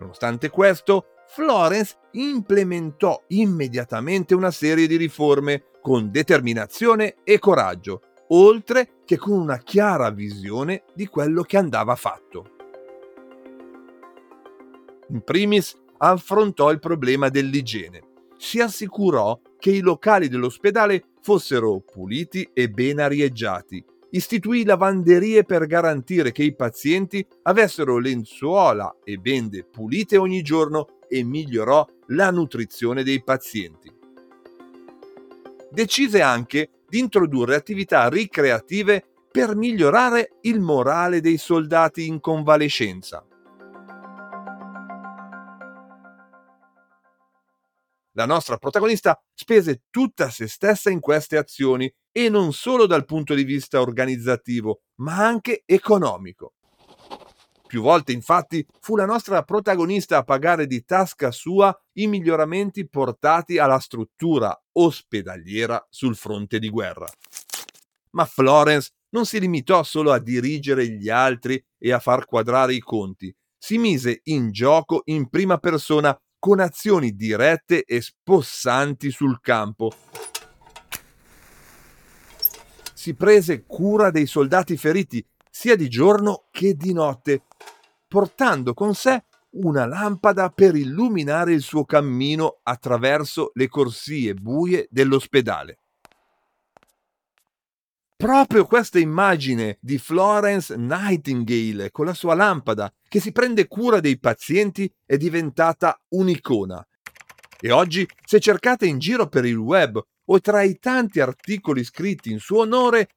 Nonostante 0.00 0.48
questo, 0.48 1.08
Florence 1.26 1.96
implementò 2.12 3.22
immediatamente 3.28 4.34
una 4.34 4.50
serie 4.50 4.86
di 4.86 4.96
riforme 4.96 5.64
con 5.82 6.10
determinazione 6.10 7.16
e 7.22 7.38
coraggio, 7.38 8.00
oltre 8.28 9.02
che 9.04 9.18
con 9.18 9.38
una 9.38 9.58
chiara 9.58 10.08
visione 10.08 10.84
di 10.94 11.06
quello 11.06 11.42
che 11.42 11.58
andava 11.58 11.96
fatto. 11.96 12.50
In 15.10 15.20
primis 15.22 15.78
affrontò 15.98 16.70
il 16.70 16.78
problema 16.78 17.28
dell'igiene. 17.28 18.00
Si 18.38 18.58
assicurò 18.58 19.38
che 19.58 19.70
i 19.70 19.80
locali 19.80 20.28
dell'ospedale 20.28 21.04
fossero 21.20 21.80
puliti 21.80 22.48
e 22.52 22.68
ben 22.70 23.00
arieggiati. 23.00 23.84
Istituì 24.10 24.64
lavanderie 24.64 25.44
per 25.44 25.66
garantire 25.66 26.32
che 26.32 26.44
i 26.44 26.54
pazienti 26.54 27.26
avessero 27.42 27.98
lenzuola 27.98 28.98
e 29.02 29.16
bende 29.18 29.64
pulite 29.64 30.16
ogni 30.16 30.42
giorno 30.42 31.00
e 31.08 31.24
migliorò 31.24 31.86
la 32.08 32.30
nutrizione 32.30 33.02
dei 33.02 33.22
pazienti. 33.22 33.92
Decise 35.70 36.22
anche 36.22 36.70
di 36.88 37.00
introdurre 37.00 37.56
attività 37.56 38.08
ricreative 38.08 39.04
per 39.30 39.56
migliorare 39.56 40.36
il 40.42 40.60
morale 40.60 41.20
dei 41.20 41.36
soldati 41.36 42.06
in 42.06 42.20
convalescenza. 42.20 43.25
La 48.16 48.24
nostra 48.24 48.56
protagonista 48.56 49.22
spese 49.34 49.82
tutta 49.90 50.30
se 50.30 50.48
stessa 50.48 50.88
in 50.88 51.00
queste 51.00 51.36
azioni 51.36 51.92
e 52.10 52.30
non 52.30 52.54
solo 52.54 52.86
dal 52.86 53.04
punto 53.04 53.34
di 53.34 53.44
vista 53.44 53.82
organizzativo, 53.82 54.80
ma 55.02 55.18
anche 55.18 55.64
economico. 55.66 56.54
Più 57.66 57.82
volte 57.82 58.12
infatti 58.12 58.66
fu 58.80 58.96
la 58.96 59.04
nostra 59.04 59.42
protagonista 59.42 60.16
a 60.16 60.22
pagare 60.22 60.66
di 60.66 60.82
tasca 60.82 61.30
sua 61.30 61.78
i 61.98 62.06
miglioramenti 62.06 62.88
portati 62.88 63.58
alla 63.58 63.80
struttura 63.80 64.58
ospedaliera 64.72 65.86
sul 65.90 66.16
fronte 66.16 66.58
di 66.58 66.70
guerra. 66.70 67.06
Ma 68.12 68.24
Florence 68.24 68.92
non 69.10 69.26
si 69.26 69.38
limitò 69.38 69.82
solo 69.82 70.10
a 70.10 70.18
dirigere 70.18 70.88
gli 70.88 71.10
altri 71.10 71.62
e 71.76 71.92
a 71.92 71.98
far 71.98 72.24
quadrare 72.24 72.72
i 72.72 72.80
conti, 72.80 73.34
si 73.58 73.78
mise 73.78 74.20
in 74.24 74.52
gioco 74.52 75.02
in 75.06 75.28
prima 75.28 75.58
persona 75.58 76.16
con 76.38 76.60
azioni 76.60 77.14
dirette 77.14 77.84
e 77.84 78.00
spossanti 78.00 79.10
sul 79.10 79.40
campo. 79.40 79.92
Si 82.94 83.14
prese 83.14 83.64
cura 83.64 84.10
dei 84.10 84.26
soldati 84.26 84.76
feriti 84.76 85.24
sia 85.50 85.76
di 85.76 85.88
giorno 85.88 86.46
che 86.50 86.74
di 86.74 86.92
notte, 86.92 87.44
portando 88.06 88.74
con 88.74 88.94
sé 88.94 89.24
una 89.50 89.86
lampada 89.86 90.50
per 90.50 90.74
illuminare 90.74 91.52
il 91.52 91.62
suo 91.62 91.84
cammino 91.84 92.58
attraverso 92.62 93.52
le 93.54 93.68
corsie 93.68 94.34
buie 94.34 94.86
dell'ospedale. 94.90 95.78
Proprio 98.16 98.64
questa 98.64 98.98
immagine 98.98 99.76
di 99.78 99.98
Florence 99.98 100.74
Nightingale 100.74 101.90
con 101.90 102.06
la 102.06 102.14
sua 102.14 102.34
lampada 102.34 102.90
che 103.06 103.20
si 103.20 103.30
prende 103.30 103.68
cura 103.68 104.00
dei 104.00 104.18
pazienti 104.18 104.90
è 105.04 105.18
diventata 105.18 106.00
un'icona. 106.08 106.82
E 107.60 107.70
oggi, 107.70 108.08
se 108.24 108.40
cercate 108.40 108.86
in 108.86 108.98
giro 108.98 109.28
per 109.28 109.44
il 109.44 109.58
web 109.58 110.02
o 110.24 110.40
tra 110.40 110.62
i 110.62 110.78
tanti 110.78 111.20
articoli 111.20 111.84
scritti 111.84 112.30
in 112.30 112.38
suo 112.38 112.60
onore, 112.60 113.10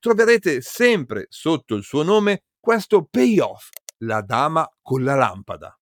troverete 0.00 0.62
sempre 0.62 1.26
sotto 1.28 1.74
il 1.74 1.82
suo 1.82 2.02
nome 2.02 2.44
questo 2.58 3.06
payoff, 3.10 3.68
la 3.98 4.22
dama 4.22 4.66
con 4.80 5.04
la 5.04 5.14
lampada. 5.14 5.78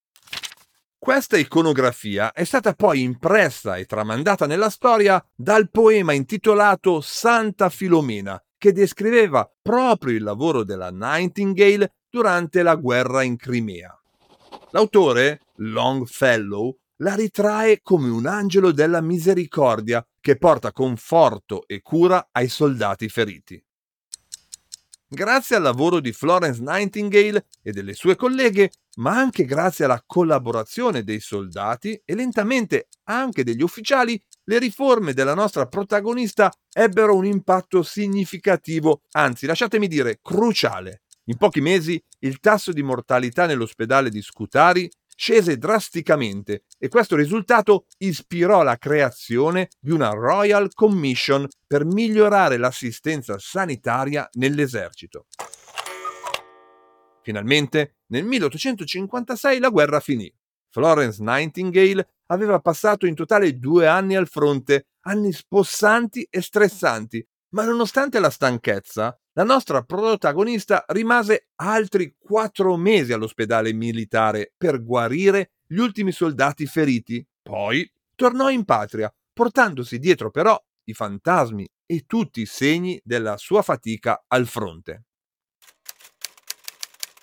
Questa 0.99 1.37
iconografia 1.37 2.33
è 2.33 2.43
stata 2.43 2.73
poi 2.75 3.03
impressa 3.03 3.77
e 3.77 3.85
tramandata 3.85 4.47
nella 4.47 4.71
storia 4.71 5.25
dal 5.33 5.71
poema 5.71 6.13
intitolato 6.13 7.01
Santa 7.01 7.69
Filomena, 7.69 8.43
che 8.65 8.73
descriveva 8.73 9.47
proprio 9.61 10.17
il 10.17 10.23
lavoro 10.23 10.65
della 10.65 10.91
Nightingale 10.91 11.97
durante 12.09 12.63
la 12.63 12.77
guerra 12.77 13.23
in 13.23 13.37
Crimea. 13.37 13.95
L'autore, 14.71 15.43
Longfellow, 15.57 16.75
la 17.03 17.15
ritrae 17.15 17.83
come 17.83 18.09
un 18.09 18.25
angelo 18.25 18.73
della 18.73 19.03
misericordia 19.03 20.03
che 20.19 20.39
porta 20.39 20.73
conforto 20.73 21.67
e 21.67 21.83
cura 21.83 22.31
ai 22.33 22.49
soldati 22.49 23.07
feriti. 23.11 23.63
Grazie 25.07 25.57
al 25.57 25.63
lavoro 25.63 26.01
di 26.01 26.13
Florence 26.13 26.63
Nightingale 26.63 27.45
e 27.61 27.71
delle 27.71 27.93
sue 27.93 28.17
colleghe, 28.17 28.71
ma 28.95 29.15
anche 29.15 29.45
grazie 29.45 29.85
alla 29.85 30.03
collaborazione 30.07 31.05
dei 31.05 31.21
soldati 31.21 32.01
e 32.03 32.15
lentamente 32.15 32.89
anche 33.05 33.45
degli 33.45 33.61
ufficiali, 33.61 34.19
le 34.45 34.59
riforme 34.59 35.15
della 35.15 35.35
nostra 35.35 35.67
protagonista 35.67 36.53
ebbero 36.73 37.15
un 37.15 37.25
impatto 37.25 37.83
significativo, 37.83 39.03
anzi 39.13 39.47
lasciatemi 39.47 39.89
dire 39.89 40.21
cruciale. 40.21 41.03
In 41.27 41.37
pochi 41.39 41.61
mesi 41.61 42.03
il 42.21 42.41
tasso 42.41 42.73
di 42.73 42.83
mortalità 42.83 43.47
nell'ospedale 43.47 44.11
di 44.11 44.21
Scutari 44.21 44.91
scese 45.17 45.57
drasticamente 45.57 46.65
e 46.79 46.89
questo 46.89 47.17
risultato 47.17 47.87
ispirò 47.99 48.63
la 48.63 48.77
creazione 48.77 49.69
di 49.81 49.91
una 49.91 50.11
Royal 50.11 50.73
Commission 50.75 51.47
per 51.67 51.85
migliorare 51.87 52.57
l'assistenza 52.57 53.39
sanitaria 53.39 54.29
nell'esercito. 54.33 55.27
Finalmente, 57.23 57.95
nel 58.09 58.25
1856 58.25 59.59
la 59.59 59.71
guerra 59.71 60.01
finì. 60.01 60.31
Florence 60.75 61.23
Nightingale 61.23 62.09
aveva 62.27 62.59
passato 62.59 63.07
in 63.07 63.15
totale 63.15 63.61
due 63.61 63.87
anni 63.87 64.17
al 64.17 64.27
fronte, 64.27 64.89
anni 65.03 65.33
spossanti 65.33 66.27
e 66.29 66.41
stressanti, 66.43 67.25
ma 67.51 67.65
nonostante 67.65 68.19
la 68.19 68.29
stanchezza, 68.29 69.17
la 69.35 69.45
nostra 69.45 69.85
protagonista 69.85 70.85
rimase 70.89 71.51
altri 71.61 72.17
quattro 72.19 72.77
mesi 72.77 73.13
all'ospedale 73.13 73.73
militare 73.73 74.53
per 74.57 74.83
guarire 74.83 75.53
gli 75.65 75.79
ultimi 75.79 76.11
soldati 76.11 76.67
feriti. 76.67 77.25
Poi 77.41 77.89
tornò 78.17 78.51
in 78.51 78.65
patria, 78.65 79.15
portandosi 79.33 80.01
dietro 80.01 80.33
però 80.33 80.61
i 80.87 80.93
fantasmi 80.93 81.69
e 81.87 82.03
tutti 82.05 82.41
i 82.41 82.47
segni 82.47 83.01
della 83.05 83.37
sua 83.37 83.63
fatica 83.63 84.25
al 84.27 84.49
fronte. 84.49 85.05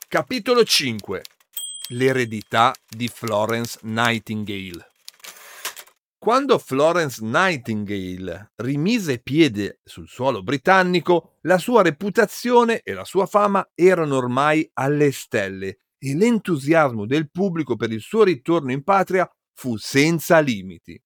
Capitolo 0.08 0.64
5 0.64 1.22
L'eredità 1.94 2.74
di 2.88 3.10
Florence 3.10 3.80
Nightingale 3.82 4.92
quando 6.18 6.60
Florence 6.60 7.20
Nightingale 7.26 8.52
rimise 8.58 9.18
piede 9.18 9.80
sul 9.84 10.08
suolo 10.08 10.44
britannico, 10.44 11.38
la 11.42 11.58
sua 11.58 11.82
reputazione 11.82 12.82
e 12.84 12.94
la 12.94 13.06
sua 13.06 13.26
fama 13.26 13.68
erano 13.74 14.18
ormai 14.18 14.70
alle 14.76 15.12
stelle 15.12 15.80
e 15.98 16.16
l'entusiasmo 16.16 17.08
del 17.08 17.32
pubblico 17.32 17.76
per 17.76 17.92
il 17.92 18.02
suo 18.02 18.24
ritorno 18.24 18.72
in 18.72 18.84
patria 18.84 19.28
fu 19.56 19.78
senza 19.78 20.40
limiti. 20.40 21.02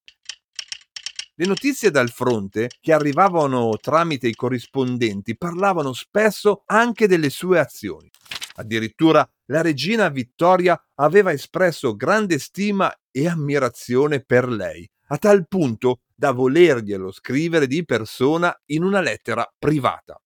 Le 1.37 1.45
notizie 1.45 1.91
dal 1.91 2.09
fronte, 2.09 2.69
che 2.79 2.91
arrivavano 2.91 3.77
tramite 3.81 4.27
i 4.27 4.35
corrispondenti, 4.35 5.37
parlavano 5.37 5.93
spesso 5.93 6.63
anche 6.65 7.07
delle 7.07 7.29
sue 7.29 7.57
azioni. 7.57 8.11
Addirittura 8.57 9.27
la 9.47 9.61
regina 9.61 10.09
Vittoria 10.09 10.79
aveva 10.95 11.31
espresso 11.31 11.95
grande 11.95 12.39
stima 12.39 12.93
e 13.11 13.27
ammirazione 13.27 14.21
per 14.21 14.47
lei 14.47 14.89
a 15.07 15.17
tal 15.17 15.47
punto 15.47 15.99
da 16.15 16.31
volerglielo 16.31 17.11
scrivere 17.11 17.67
di 17.67 17.83
persona 17.85 18.53
in 18.67 18.83
una 18.83 19.01
lettera 19.01 19.45
privata. 19.59 20.19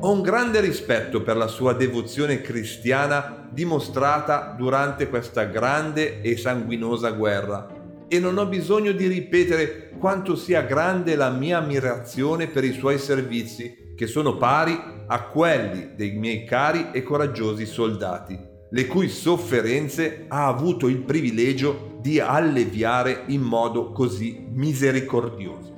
Ho 0.00 0.12
un 0.12 0.22
grande 0.22 0.60
rispetto 0.60 1.22
per 1.22 1.36
la 1.36 1.46
sua 1.46 1.72
devozione 1.72 2.40
cristiana 2.40 3.48
dimostrata 3.50 4.54
durante 4.56 5.08
questa 5.08 5.44
grande 5.44 6.20
e 6.20 6.36
sanguinosa 6.36 7.10
guerra 7.12 7.82
e 8.06 8.20
non 8.20 8.36
ho 8.36 8.46
bisogno 8.46 8.92
di 8.92 9.06
ripetere 9.06 9.90
quanto 9.98 10.36
sia 10.36 10.62
grande 10.62 11.16
la 11.16 11.30
mia 11.30 11.58
ammirazione 11.58 12.48
per 12.48 12.64
i 12.64 12.72
suoi 12.72 12.98
servizi, 12.98 13.83
che 13.94 14.06
sono 14.06 14.36
pari 14.36 14.76
a 15.06 15.22
quelli 15.24 15.94
dei 15.94 16.12
miei 16.12 16.44
cari 16.44 16.88
e 16.92 17.02
coraggiosi 17.02 17.66
soldati 17.66 18.52
le 18.74 18.86
cui 18.88 19.08
sofferenze 19.08 20.24
ha 20.26 20.48
avuto 20.48 20.88
il 20.88 20.98
privilegio 20.98 21.96
di 22.00 22.18
alleviare 22.18 23.22
in 23.26 23.40
modo 23.40 23.92
così 23.92 24.46
misericordioso. 24.50 25.72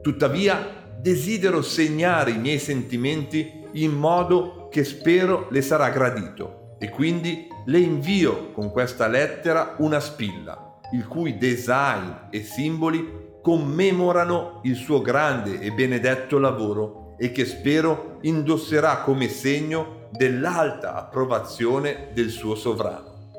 Tuttavia, 0.00 0.74
desidero 0.98 1.60
segnare 1.60 2.30
i 2.30 2.38
miei 2.38 2.58
sentimenti 2.58 3.64
in 3.72 3.92
modo 3.92 4.68
che 4.70 4.82
spero 4.82 5.48
le 5.50 5.60
sarà 5.60 5.90
gradito 5.90 6.76
e 6.78 6.88
quindi 6.88 7.48
le 7.66 7.78
invio 7.80 8.52
con 8.52 8.70
questa 8.70 9.06
lettera 9.06 9.74
una 9.78 10.00
spilla, 10.00 10.80
il 10.94 11.06
cui 11.06 11.36
design 11.36 12.28
e 12.30 12.42
simboli 12.42 13.25
commemorano 13.46 14.58
il 14.64 14.74
suo 14.74 15.00
grande 15.00 15.60
e 15.60 15.70
benedetto 15.70 16.36
lavoro 16.36 17.14
e 17.16 17.30
che 17.30 17.44
spero 17.44 18.18
indosserà 18.22 19.02
come 19.02 19.28
segno 19.28 20.08
dell'alta 20.10 20.96
approvazione 20.96 22.08
del 22.12 22.30
suo 22.30 22.56
sovrano. 22.56 23.30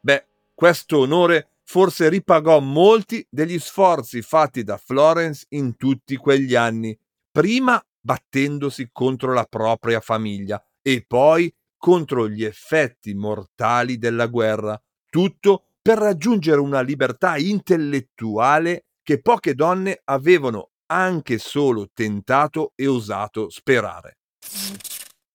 Beh, 0.00 0.26
questo 0.54 1.00
onore 1.00 1.56
forse 1.64 2.08
ripagò 2.08 2.60
molti 2.60 3.26
degli 3.28 3.58
sforzi 3.58 4.22
fatti 4.22 4.64
da 4.64 4.78
Florence 4.78 5.44
in 5.50 5.76
tutti 5.76 6.16
quegli 6.16 6.54
anni, 6.54 6.98
prima 7.30 7.78
battendosi 8.00 8.88
contro 8.90 9.34
la 9.34 9.44
propria 9.44 10.00
famiglia 10.00 10.66
e 10.80 11.04
poi 11.06 11.54
contro 11.76 12.26
gli 12.26 12.42
effetti 12.42 13.12
mortali 13.12 13.98
della 13.98 14.28
guerra, 14.28 14.82
tutto 15.18 15.64
per 15.82 15.98
raggiungere 15.98 16.60
una 16.60 16.80
libertà 16.80 17.38
intellettuale 17.38 18.84
che 19.02 19.20
poche 19.20 19.56
donne 19.56 20.00
avevano 20.04 20.70
anche 20.86 21.38
solo 21.38 21.88
tentato 21.92 22.70
e 22.76 22.86
osato 22.86 23.50
sperare. 23.50 24.18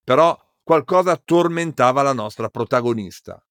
Però 0.02 0.39
qualcosa 0.63 1.17
tormentava 1.17 2.02
la 2.02 2.13
nostra 2.13 2.48
protagonista. 2.48 3.46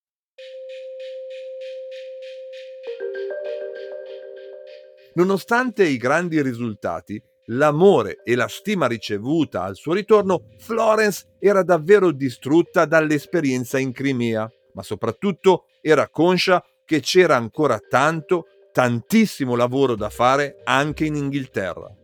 Nonostante 5.13 5.85
i 5.85 5.99
grandi 5.99 6.41
risultati, 6.41 7.23
l'amore 7.49 8.23
e 8.25 8.35
la 8.37 8.49
stima 8.49 8.87
ricevuta 8.87 9.65
al 9.65 9.77
suo 9.77 9.93
ritorno, 9.93 10.47
Florence 10.57 11.37
era 11.39 11.63
davvero 11.63 12.11
distrutta 12.11 12.87
dall'esperienza 12.87 13.79
in 13.79 13.93
Crimea, 13.93 14.51
ma 14.75 14.83
soprattutto 14.83 15.67
era 15.81 16.09
conscia 16.09 16.65
che 16.85 17.01
c'era 17.01 17.37
ancora 17.37 17.79
tanto, 17.79 18.47
tantissimo 18.73 19.55
lavoro 19.55 19.95
da 19.95 20.11
fare 20.11 20.61
anche 20.65 21.05
in 21.05 21.15
Inghilterra. 21.15 21.95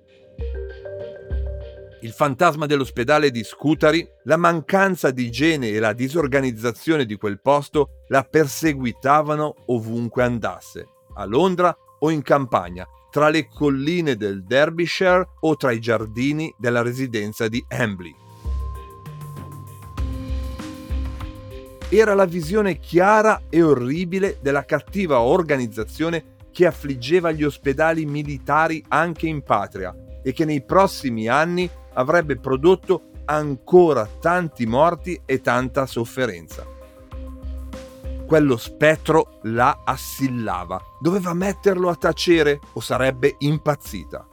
Il 2.02 2.12
fantasma 2.12 2.66
dell'ospedale 2.66 3.33
di 3.33 3.42
Scutari, 3.42 4.07
la 4.24 4.37
mancanza 4.37 5.11
di 5.11 5.26
igiene 5.26 5.70
e 5.70 5.81
la 5.81 5.92
disorganizzazione 5.92 7.04
di 7.04 7.16
quel 7.16 7.40
posto 7.40 8.04
la 8.09 8.22
perseguitavano 8.22 9.54
ovunque 9.66 10.22
andasse, 10.22 10.87
a 11.16 11.24
Londra 11.24 11.76
o 11.98 12.11
in 12.11 12.22
campagna, 12.22 12.87
tra 13.11 13.31
le 13.31 13.48
colline 13.48 14.14
del 14.14 14.44
Derbyshire 14.44 15.26
o 15.40 15.57
tra 15.57 15.72
i 15.72 15.81
giardini 15.81 16.54
della 16.57 16.83
residenza 16.83 17.48
di 17.48 17.64
Hambly. 17.66 18.14
Era 21.90 22.14
la 22.14 22.27
visione 22.27 22.79
chiara 22.79 23.42
e 23.48 23.62
orribile 23.62 24.38
della 24.40 24.64
cattiva 24.64 25.20
organizzazione 25.20 26.37
che 26.53 26.66
affliggeva 26.66 27.31
gli 27.31 27.44
ospedali 27.44 28.05
militari 28.05 28.85
anche 28.88 29.27
in 29.27 29.42
patria 29.42 29.94
e 30.22 30.33
che 30.33 30.44
nei 30.44 30.62
prossimi 30.62 31.29
anni 31.29 31.68
avrebbe 31.94 32.37
prodotto 32.37 33.11
ancora 33.24 34.09
tanti 34.20 34.66
morti 34.66 35.20
e 35.24 35.40
tanta 35.40 35.87
sofferenza 35.87 36.77
quello 38.29 38.59
spettro 38.59 39.38
la 39.44 39.85
assillava. 39.87 40.79
Doveva 41.01 41.33
metterlo 41.33 41.88
a 41.88 41.94
tacere 41.94 42.61
o 42.74 42.81
sarebbe 42.81 43.37
impazzita. 43.38 44.28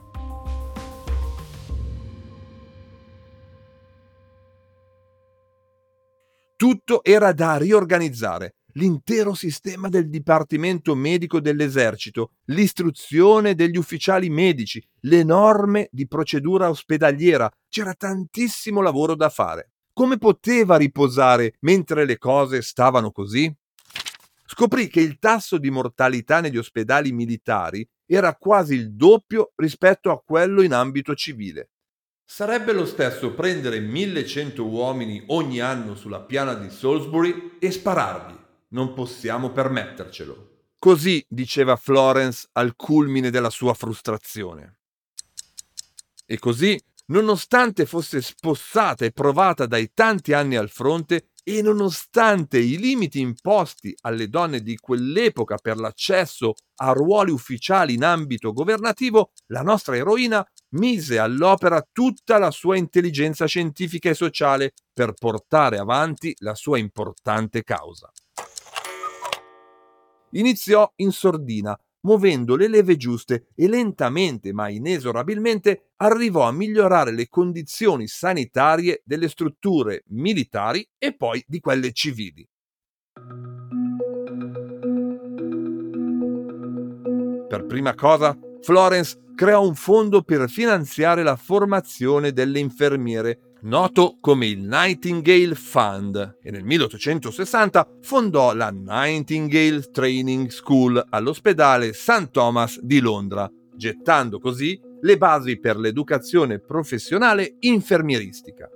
Tutto 6.56 7.04
era 7.04 7.32
da 7.32 7.58
riorganizzare. 7.58 8.54
L'intero 8.76 9.34
sistema 9.34 9.90
del 9.90 10.08
Dipartimento 10.08 10.94
Medico 10.94 11.38
dell'Esercito, 11.38 12.32
l'istruzione 12.46 13.54
degli 13.54 13.76
ufficiali 13.76 14.30
medici, 14.30 14.82
le 15.00 15.22
norme 15.22 15.88
di 15.90 16.06
procedura 16.06 16.70
ospedaliera. 16.70 17.50
C'era 17.68 17.92
tantissimo 17.92 18.80
lavoro 18.80 19.14
da 19.14 19.28
fare. 19.28 19.72
Come 19.92 20.16
poteva 20.16 20.76
riposare 20.76 21.56
mentre 21.60 22.06
le 22.06 22.16
cose 22.16 22.62
stavano 22.62 23.10
così? 23.12 23.54
scoprì 24.46 24.88
che 24.88 25.00
il 25.00 25.18
tasso 25.18 25.58
di 25.58 25.70
mortalità 25.70 26.40
negli 26.40 26.56
ospedali 26.56 27.12
militari 27.12 27.86
era 28.06 28.34
quasi 28.36 28.74
il 28.74 28.94
doppio 28.94 29.52
rispetto 29.56 30.10
a 30.10 30.22
quello 30.24 30.62
in 30.62 30.72
ambito 30.72 31.14
civile. 31.14 31.70
Sarebbe 32.28 32.72
lo 32.72 32.84
stesso 32.86 33.34
prendere 33.34 33.78
1100 33.78 34.66
uomini 34.66 35.22
ogni 35.28 35.60
anno 35.60 35.94
sulla 35.94 36.18
piana 36.20 36.54
di 36.54 36.68
Salisbury 36.68 37.56
e 37.60 37.70
spararli. 37.70 38.36
Non 38.70 38.94
possiamo 38.94 39.52
permettercelo. 39.52 40.54
Così 40.76 41.24
diceva 41.28 41.76
Florence 41.76 42.48
al 42.52 42.74
culmine 42.74 43.30
della 43.30 43.48
sua 43.48 43.74
frustrazione. 43.74 44.80
E 46.26 46.38
così, 46.40 46.78
nonostante 47.06 47.86
fosse 47.86 48.20
spossata 48.20 49.04
e 49.04 49.12
provata 49.12 49.66
dai 49.66 49.92
tanti 49.94 50.32
anni 50.32 50.56
al 50.56 50.68
fronte, 50.68 51.28
e 51.48 51.62
nonostante 51.62 52.58
i 52.58 52.76
limiti 52.76 53.20
imposti 53.20 53.94
alle 54.00 54.28
donne 54.28 54.62
di 54.62 54.76
quell'epoca 54.76 55.58
per 55.58 55.76
l'accesso 55.76 56.54
a 56.80 56.90
ruoli 56.90 57.30
ufficiali 57.30 57.94
in 57.94 58.02
ambito 58.02 58.52
governativo, 58.52 59.30
la 59.52 59.62
nostra 59.62 59.96
eroina 59.96 60.44
mise 60.70 61.20
all'opera 61.20 61.86
tutta 61.92 62.38
la 62.38 62.50
sua 62.50 62.76
intelligenza 62.76 63.46
scientifica 63.46 64.10
e 64.10 64.14
sociale 64.14 64.72
per 64.92 65.12
portare 65.12 65.78
avanti 65.78 66.34
la 66.38 66.56
sua 66.56 66.78
importante 66.78 67.62
causa. 67.62 68.10
Iniziò 70.30 70.90
in 70.96 71.12
sordina, 71.12 71.78
muovendo 72.06 72.54
le 72.54 72.68
leve 72.68 72.96
giuste 72.96 73.48
e 73.56 73.66
lentamente 73.66 74.52
ma 74.52 74.68
inesorabilmente 74.68 75.90
arrivò 75.96 76.46
a 76.46 76.52
migliorare 76.52 77.10
le 77.10 77.28
condizioni 77.28 78.06
sanitarie 78.06 79.02
delle 79.04 79.28
strutture 79.28 80.04
militari 80.10 80.88
e 80.96 81.16
poi 81.16 81.44
di 81.48 81.58
quelle 81.58 81.90
civili. 81.90 82.48
Per 87.48 87.66
prima 87.66 87.94
cosa, 87.94 88.38
Florence 88.60 89.18
creò 89.34 89.66
un 89.66 89.74
fondo 89.74 90.22
per 90.22 90.48
finanziare 90.48 91.24
la 91.24 91.36
formazione 91.36 92.32
delle 92.32 92.60
infermiere 92.60 93.54
noto 93.62 94.18
come 94.20 94.46
il 94.46 94.60
Nightingale 94.60 95.54
Fund, 95.54 96.38
e 96.42 96.50
nel 96.50 96.64
1860 96.64 97.98
fondò 98.02 98.54
la 98.54 98.70
Nightingale 98.70 99.90
Training 99.90 100.48
School 100.48 101.04
all'ospedale 101.08 101.92
St. 101.92 102.30
Thomas 102.30 102.80
di 102.80 103.00
Londra, 103.00 103.50
gettando 103.74 104.38
così 104.38 104.78
le 105.00 105.18
basi 105.18 105.58
per 105.58 105.76
l'educazione 105.76 106.60
professionale 106.60 107.56
infermieristica. 107.60 108.68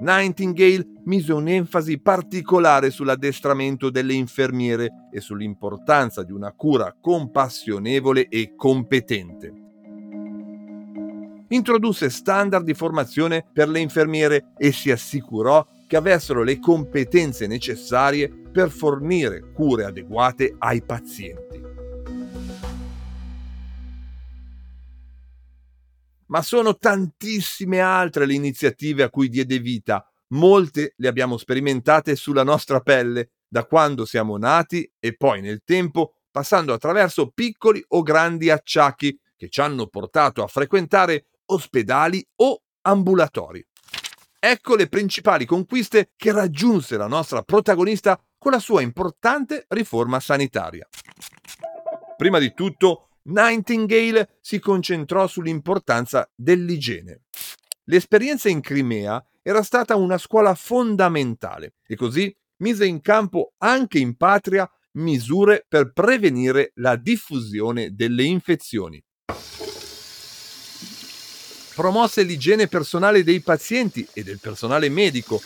Nightingale 0.00 0.86
mise 1.04 1.32
un'enfasi 1.32 2.00
particolare 2.00 2.90
sull'addestramento 2.90 3.90
delle 3.90 4.14
infermiere 4.14 5.08
e 5.12 5.20
sull'importanza 5.20 6.22
di 6.22 6.32
una 6.32 6.52
cura 6.52 6.96
compassionevole 6.98 8.28
e 8.28 8.54
competente 8.56 9.68
introdusse 11.50 12.10
standard 12.10 12.64
di 12.64 12.74
formazione 12.74 13.46
per 13.52 13.68
le 13.68 13.80
infermiere 13.80 14.52
e 14.56 14.72
si 14.72 14.90
assicurò 14.90 15.66
che 15.86 15.96
avessero 15.96 16.42
le 16.42 16.58
competenze 16.58 17.46
necessarie 17.46 18.28
per 18.28 18.70
fornire 18.70 19.52
cure 19.52 19.84
adeguate 19.84 20.54
ai 20.58 20.82
pazienti. 20.82 21.60
Ma 26.26 26.42
sono 26.42 26.76
tantissime 26.76 27.80
altre 27.80 28.24
le 28.24 28.34
iniziative 28.34 29.02
a 29.02 29.10
cui 29.10 29.28
diede 29.28 29.58
vita, 29.58 30.08
molte 30.28 30.94
le 30.96 31.08
abbiamo 31.08 31.36
sperimentate 31.36 32.14
sulla 32.14 32.44
nostra 32.44 32.80
pelle, 32.80 33.30
da 33.48 33.64
quando 33.64 34.04
siamo 34.04 34.36
nati 34.36 34.88
e 35.00 35.16
poi 35.16 35.40
nel 35.40 35.62
tempo 35.64 36.14
passando 36.30 36.72
attraverso 36.72 37.30
piccoli 37.30 37.84
o 37.88 38.02
grandi 38.02 38.48
acciacchi 38.48 39.18
che 39.36 39.48
ci 39.48 39.60
hanno 39.60 39.88
portato 39.88 40.44
a 40.44 40.46
frequentare 40.46 41.29
ospedali 41.52 42.26
o 42.36 42.62
ambulatori. 42.82 43.64
Ecco 44.38 44.74
le 44.74 44.88
principali 44.88 45.44
conquiste 45.44 46.12
che 46.16 46.32
raggiunse 46.32 46.96
la 46.96 47.06
nostra 47.06 47.42
protagonista 47.42 48.18
con 48.38 48.52
la 48.52 48.58
sua 48.58 48.80
importante 48.80 49.66
riforma 49.68 50.18
sanitaria. 50.18 50.88
Prima 52.16 52.38
di 52.38 52.54
tutto, 52.54 53.10
Nightingale 53.24 54.38
si 54.40 54.58
concentrò 54.58 55.26
sull'importanza 55.26 56.30
dell'igiene. 56.34 57.24
L'esperienza 57.84 58.48
in 58.48 58.60
Crimea 58.60 59.22
era 59.42 59.62
stata 59.62 59.96
una 59.96 60.16
scuola 60.16 60.54
fondamentale 60.54 61.74
e 61.86 61.96
così 61.96 62.34
mise 62.62 62.86
in 62.86 63.00
campo 63.02 63.52
anche 63.58 63.98
in 63.98 64.16
patria 64.16 64.70
misure 64.92 65.64
per 65.68 65.92
prevenire 65.92 66.72
la 66.76 66.96
diffusione 66.96 67.94
delle 67.94 68.24
infezioni 68.24 69.02
promosse 71.74 72.22
l'igiene 72.22 72.68
personale 72.68 73.22
dei 73.22 73.40
pazienti 73.40 74.06
e 74.12 74.22
del 74.22 74.38
personale 74.40 74.88
medico, 74.88 75.40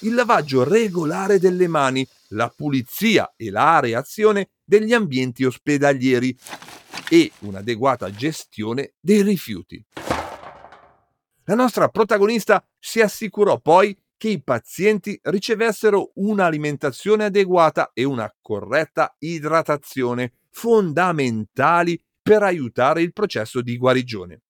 il 0.00 0.14
lavaggio 0.14 0.64
regolare 0.64 1.38
delle 1.38 1.68
mani, 1.68 2.06
la 2.28 2.48
pulizia 2.48 3.32
e 3.36 3.50
la 3.50 3.76
areazione 3.76 4.50
degli 4.64 4.92
ambienti 4.92 5.44
ospedalieri. 5.44 6.36
e 7.12 7.32
un'adeguata 7.40 8.08
gestione 8.12 8.92
dei 9.00 9.22
rifiuti. 9.22 9.84
La 11.46 11.56
nostra 11.56 11.88
protagonista 11.88 12.64
si 12.78 13.00
assicurò 13.00 13.58
poi 13.58 13.98
che 14.16 14.28
i 14.28 14.40
pazienti 14.40 15.18
ricevessero 15.24 16.12
un'alimentazione 16.14 17.24
adeguata 17.24 17.90
e 17.92 18.04
una 18.04 18.32
corretta 18.40 19.16
idratazione, 19.18 20.34
fondamentali 20.50 22.00
per 22.22 22.44
aiutare 22.44 23.02
il 23.02 23.12
processo 23.12 23.60
di 23.60 23.76
guarigione. 23.76 24.42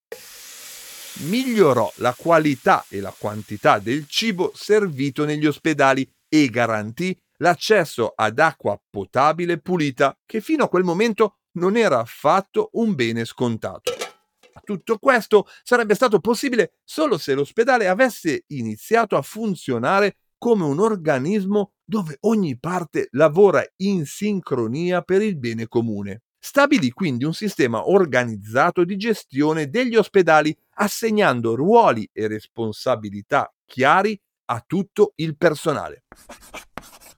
Migliorò 1.22 1.92
la 1.96 2.14
qualità 2.16 2.82
e 2.88 2.98
la 3.00 3.14
quantità 3.16 3.78
del 3.78 4.06
cibo 4.08 4.52
servito 4.54 5.26
negli 5.26 5.44
ospedali 5.44 6.10
e 6.26 6.48
garantì 6.48 7.14
l'accesso 7.38 8.12
ad 8.16 8.38
acqua 8.38 8.80
potabile 8.88 9.58
pulita, 9.58 10.16
che 10.24 10.40
fino 10.40 10.64
a 10.64 10.68
quel 10.68 10.82
momento 10.82 11.40
non 11.58 11.76
era 11.76 11.98
affatto 11.98 12.70
un 12.72 12.94
bene 12.94 13.26
scontato. 13.26 13.92
Tutto 14.64 14.98
questo 14.98 15.46
sarebbe 15.62 15.94
stato 15.94 16.20
possibile 16.20 16.76
solo 16.84 17.18
se 17.18 17.34
l'ospedale 17.34 17.86
avesse 17.86 18.44
iniziato 18.48 19.16
a 19.16 19.22
funzionare 19.22 20.16
come 20.38 20.64
un 20.64 20.80
organismo 20.80 21.72
dove 21.84 22.16
ogni 22.20 22.58
parte 22.58 23.08
lavora 23.10 23.62
in 23.82 24.06
sincronia 24.06 25.02
per 25.02 25.20
il 25.20 25.36
bene 25.36 25.66
comune. 25.68 26.22
Stabilì 26.42 26.90
quindi 26.90 27.24
un 27.24 27.34
sistema 27.34 27.88
organizzato 27.88 28.84
di 28.84 28.96
gestione 28.96 29.68
degli 29.68 29.94
ospedali, 29.94 30.56
assegnando 30.76 31.54
ruoli 31.54 32.08
e 32.10 32.26
responsabilità 32.28 33.52
chiari 33.66 34.18
a 34.46 34.64
tutto 34.66 35.12
il 35.16 35.36
personale. 35.36 36.04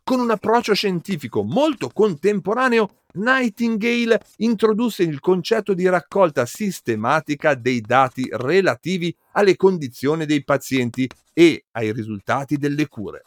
Con 0.03 0.19
un 0.19 0.31
approccio 0.31 0.75
scientifico 0.75 1.45
molto 1.45 1.89
contemporaneo, 1.89 3.05
Nightingale 3.15 4.21
introdusse 4.39 5.05
il 5.05 5.21
concetto 5.21 5.73
di 5.73 5.89
raccolta 5.89 6.45
sistematica 6.45 7.55
dei 7.55 7.81
dati 7.81 8.29
relativi 8.33 9.17
alle 9.33 9.55
condizioni 9.55 10.27
dei 10.27 10.43
pazienti 10.43 11.09
e 11.33 11.67
ai 11.71 11.93
risultati 11.93 12.57
delle 12.57 12.89
cure. 12.89 13.27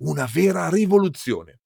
Una 0.00 0.28
vera 0.30 0.68
rivoluzione. 0.68 1.60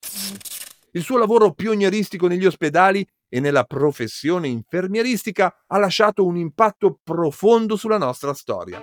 Il 0.92 1.02
suo 1.02 1.16
lavoro 1.16 1.52
pionieristico 1.52 2.28
negli 2.28 2.44
ospedali 2.44 3.06
e 3.28 3.40
nella 3.40 3.64
professione 3.64 4.48
infermieristica 4.48 5.64
ha 5.66 5.78
lasciato 5.78 6.24
un 6.24 6.36
impatto 6.36 6.98
profondo 7.02 7.76
sulla 7.76 7.98
nostra 7.98 8.32
storia. 8.34 8.82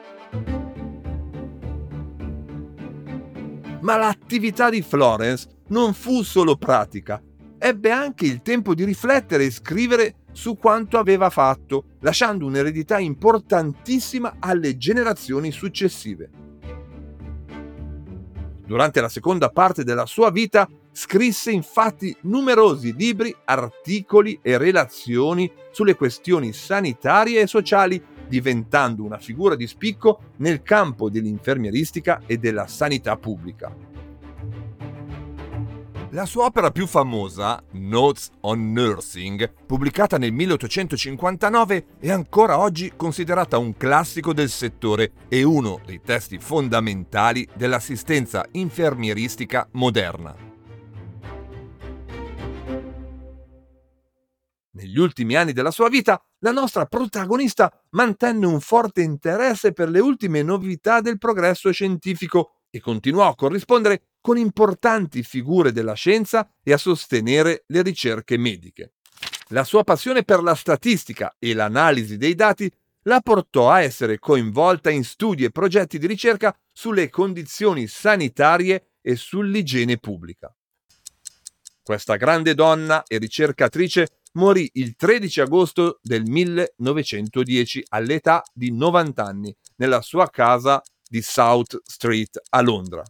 Ma 3.81 3.97
l'attività 3.97 4.69
di 4.69 4.81
Florence 4.81 5.47
non 5.67 5.93
fu 5.93 6.21
solo 6.23 6.55
pratica, 6.57 7.21
ebbe 7.57 7.91
anche 7.91 8.25
il 8.25 8.41
tempo 8.41 8.73
di 8.73 8.83
riflettere 8.83 9.45
e 9.45 9.51
scrivere 9.51 10.15
su 10.31 10.57
quanto 10.57 10.97
aveva 10.97 11.29
fatto, 11.29 11.95
lasciando 12.01 12.45
un'eredità 12.45 12.99
importantissima 12.99 14.35
alle 14.39 14.77
generazioni 14.77 15.51
successive. 15.51 16.29
Durante 18.65 18.99
la 18.99 19.09
seconda 19.09 19.49
parte 19.49 19.83
della 19.83 20.05
sua 20.05 20.31
vita 20.31 20.67
scrisse 20.95 21.51
infatti 21.51 22.15
numerosi 22.21 22.95
libri, 22.95 23.35
articoli 23.43 24.39
e 24.41 24.57
relazioni 24.57 25.51
sulle 25.71 25.95
questioni 25.95 26.53
sanitarie 26.53 27.41
e 27.41 27.47
sociali, 27.47 28.01
diventando 28.29 29.03
una 29.03 29.17
figura 29.17 29.55
di 29.55 29.67
spicco 29.67 30.31
nel 30.37 30.63
campo 30.63 31.09
dell'infermieristica 31.09 32.21
e 32.25 32.37
della 32.37 32.65
sanità 32.67 33.17
pubblica. 33.17 33.75
La 36.11 36.25
sua 36.25 36.45
opera 36.45 36.71
più 36.71 36.87
famosa, 36.87 37.61
Notes 37.71 38.29
on 38.41 38.71
Nursing, 38.71 39.51
pubblicata 39.65 40.17
nel 40.17 40.31
1859, 40.31 41.85
è 41.99 42.09
ancora 42.09 42.57
oggi 42.57 42.93
considerata 42.95 43.57
un 43.57 43.75
classico 43.75 44.31
del 44.31 44.49
settore 44.49 45.11
e 45.27 45.43
uno 45.43 45.81
dei 45.85 45.99
testi 46.01 46.39
fondamentali 46.39 47.45
dell'assistenza 47.53 48.45
infermieristica 48.51 49.67
moderna. 49.71 50.54
Negli 54.75 54.99
ultimi 54.99 55.35
anni 55.35 55.53
della 55.53 55.71
sua 55.71 55.87
vita, 55.87 56.21
la 56.39 56.51
nostra 56.51 56.85
protagonista 56.85 57.71
mantenne 57.91 58.45
un 58.45 58.59
forte 58.59 59.01
interesse 59.01 59.71
per 59.71 59.89
le 59.89 59.99
ultime 59.99 60.41
novità 60.43 60.99
del 60.99 61.17
progresso 61.17 61.71
scientifico 61.71 62.55
e 62.69 62.81
continuò 62.81 63.25
a 63.27 63.35
corrispondere 63.35 64.07
con 64.19 64.37
importanti 64.37 65.23
figure 65.23 65.71
della 65.71 65.93
scienza 65.93 66.49
e 66.61 66.73
a 66.73 66.77
sostenere 66.77 67.63
le 67.67 67.83
ricerche 67.83 68.37
mediche. 68.37 68.95
La 69.49 69.63
sua 69.63 69.85
passione 69.85 70.23
per 70.23 70.43
la 70.43 70.55
statistica 70.55 71.33
e 71.39 71.53
l'analisi 71.53 72.17
dei 72.17 72.35
dati 72.35 72.69
la 73.03 73.21
portò 73.21 73.71
a 73.71 73.81
essere 73.81 74.19
coinvolta 74.19 74.89
in 74.89 75.05
studi 75.05 75.45
e 75.45 75.51
progetti 75.51 75.97
di 75.97 76.07
ricerca 76.07 76.53
sulle 76.73 77.09
condizioni 77.09 77.87
sanitarie 77.87 78.95
e 79.01 79.15
sull'igiene 79.15 79.99
pubblica. 79.99 80.53
Questa 81.81 82.15
grande 82.17 82.55
donna 82.55 83.03
e 83.03 83.19
ricercatrice 83.19 84.07
morì 84.35 84.69
il 84.73 84.95
13 84.95 85.41
agosto 85.41 85.99
del 86.01 86.23
1910 86.25 87.85
all'età 87.89 88.43
di 88.53 88.71
90 88.71 89.23
anni 89.23 89.55
nella 89.77 90.01
sua 90.01 90.29
casa 90.29 90.81
di 91.07 91.21
South 91.21 91.81
Street 91.83 92.41
a 92.49 92.61
Londra. 92.61 93.03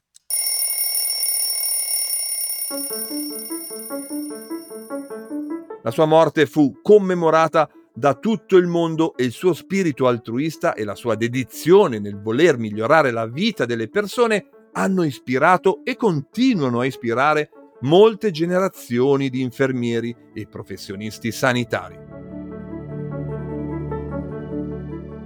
La 5.84 5.92
sua 5.92 6.06
morte 6.06 6.48
fu 6.48 6.80
commemorata 6.82 7.70
da 7.94 8.16
tutto 8.16 8.58
il 8.58 8.68
mondo 8.68 9.16
e 9.16 9.24
il 9.24 9.32
suo 9.32 9.54
spirito 9.54 10.08
altruista 10.08 10.74
e 10.74 10.84
la 10.84 10.96
sua 10.96 11.16
dedizione 11.16 12.00
nel 12.00 12.20
voler 12.20 12.58
migliorare 12.58 13.12
la 13.12 13.28
vita 13.28 13.66
delle 13.66 13.88
persone 13.88 14.50
hanno 14.74 15.04
ispirato 15.04 15.82
e 15.84 15.96
continuano 15.96 16.80
a 16.80 16.86
ispirare 16.86 17.50
molte 17.82 18.32
generazioni 18.32 19.30
di 19.30 19.42
infermieri 19.42 20.16
e 20.34 20.48
professionisti 20.48 21.32
sanitari. 21.32 21.98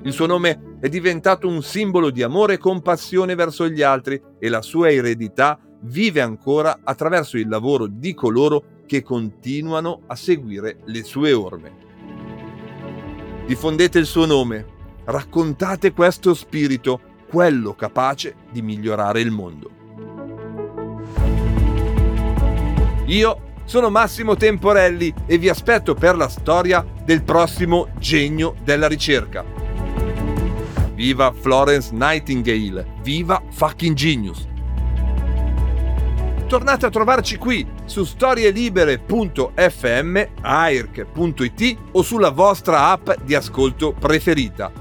Il 0.04 0.14
suo 0.14 0.26
nome 0.26 0.78
è 0.80 0.90
diventato 0.90 1.48
un 1.48 1.62
simbolo 1.62 2.10
di 2.10 2.24
amore 2.24 2.54
e 2.54 2.58
compassione 2.58 3.36
verso 3.36 3.68
gli 3.68 3.82
altri 3.82 4.20
e 4.40 4.50
la 4.50 4.62
sua 4.62 4.90
eredità 4.92 5.60
vive 5.82 6.22
ancora 6.22 6.80
attraverso 6.84 7.38
il 7.38 7.48
lavoro 7.48 7.88
di 7.88 8.14
coloro 8.14 8.78
che 8.86 9.04
continuano 9.04 10.02
a 10.08 10.16
seguire 10.16 10.80
le 10.86 11.04
sue 11.04 11.32
orme. 11.34 11.88
Diffondete 13.46 14.00
il 14.00 14.06
suo 14.06 14.26
nome, 14.26 14.66
raccontate 15.06 15.92
questo 15.92 16.34
spirito, 16.34 17.02
quello 17.30 17.76
capace 17.76 18.36
di 18.52 18.62
migliorare 18.62 19.22
il 19.22 19.32
mondo. 19.32 19.79
Io 23.10 23.48
sono 23.66 23.90
Massimo 23.90 24.36
Temporelli 24.36 25.14
e 25.26 25.38
vi 25.38 25.50
aspetto 25.50 25.94
per 25.94 26.16
la 26.16 26.30
storia 26.30 26.86
del 27.04 27.24
prossimo 27.24 27.90
genio 27.98 28.56
della 28.64 28.88
ricerca. 28.88 29.44
Viva 30.94 31.32
Florence 31.32 31.94
Nightingale! 31.94 32.96
Viva 33.02 33.42
fucking 33.52 33.96
genius! 33.96 34.48
tornate 36.50 36.88
a 36.88 36.90
trovarci 36.90 37.38
qui 37.38 37.66
su 37.86 38.04
storielibere.fm, 38.04 40.22
airc.it 40.42 41.78
o 41.92 42.02
sulla 42.02 42.32
vostra 42.32 42.90
app 42.90 43.12
di 43.24 43.36
ascolto 43.36 43.94
preferita. 43.94 44.72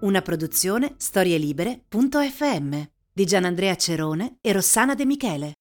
Una 0.00 0.20
produzione 0.20 0.92
storielibere.fm 0.98 2.93
di 3.16 3.24
Gianandrea 3.24 3.76
Cerone 3.76 4.38
e 4.40 4.52
Rossana 4.52 4.96
De 4.96 5.06
Michele. 5.06 5.52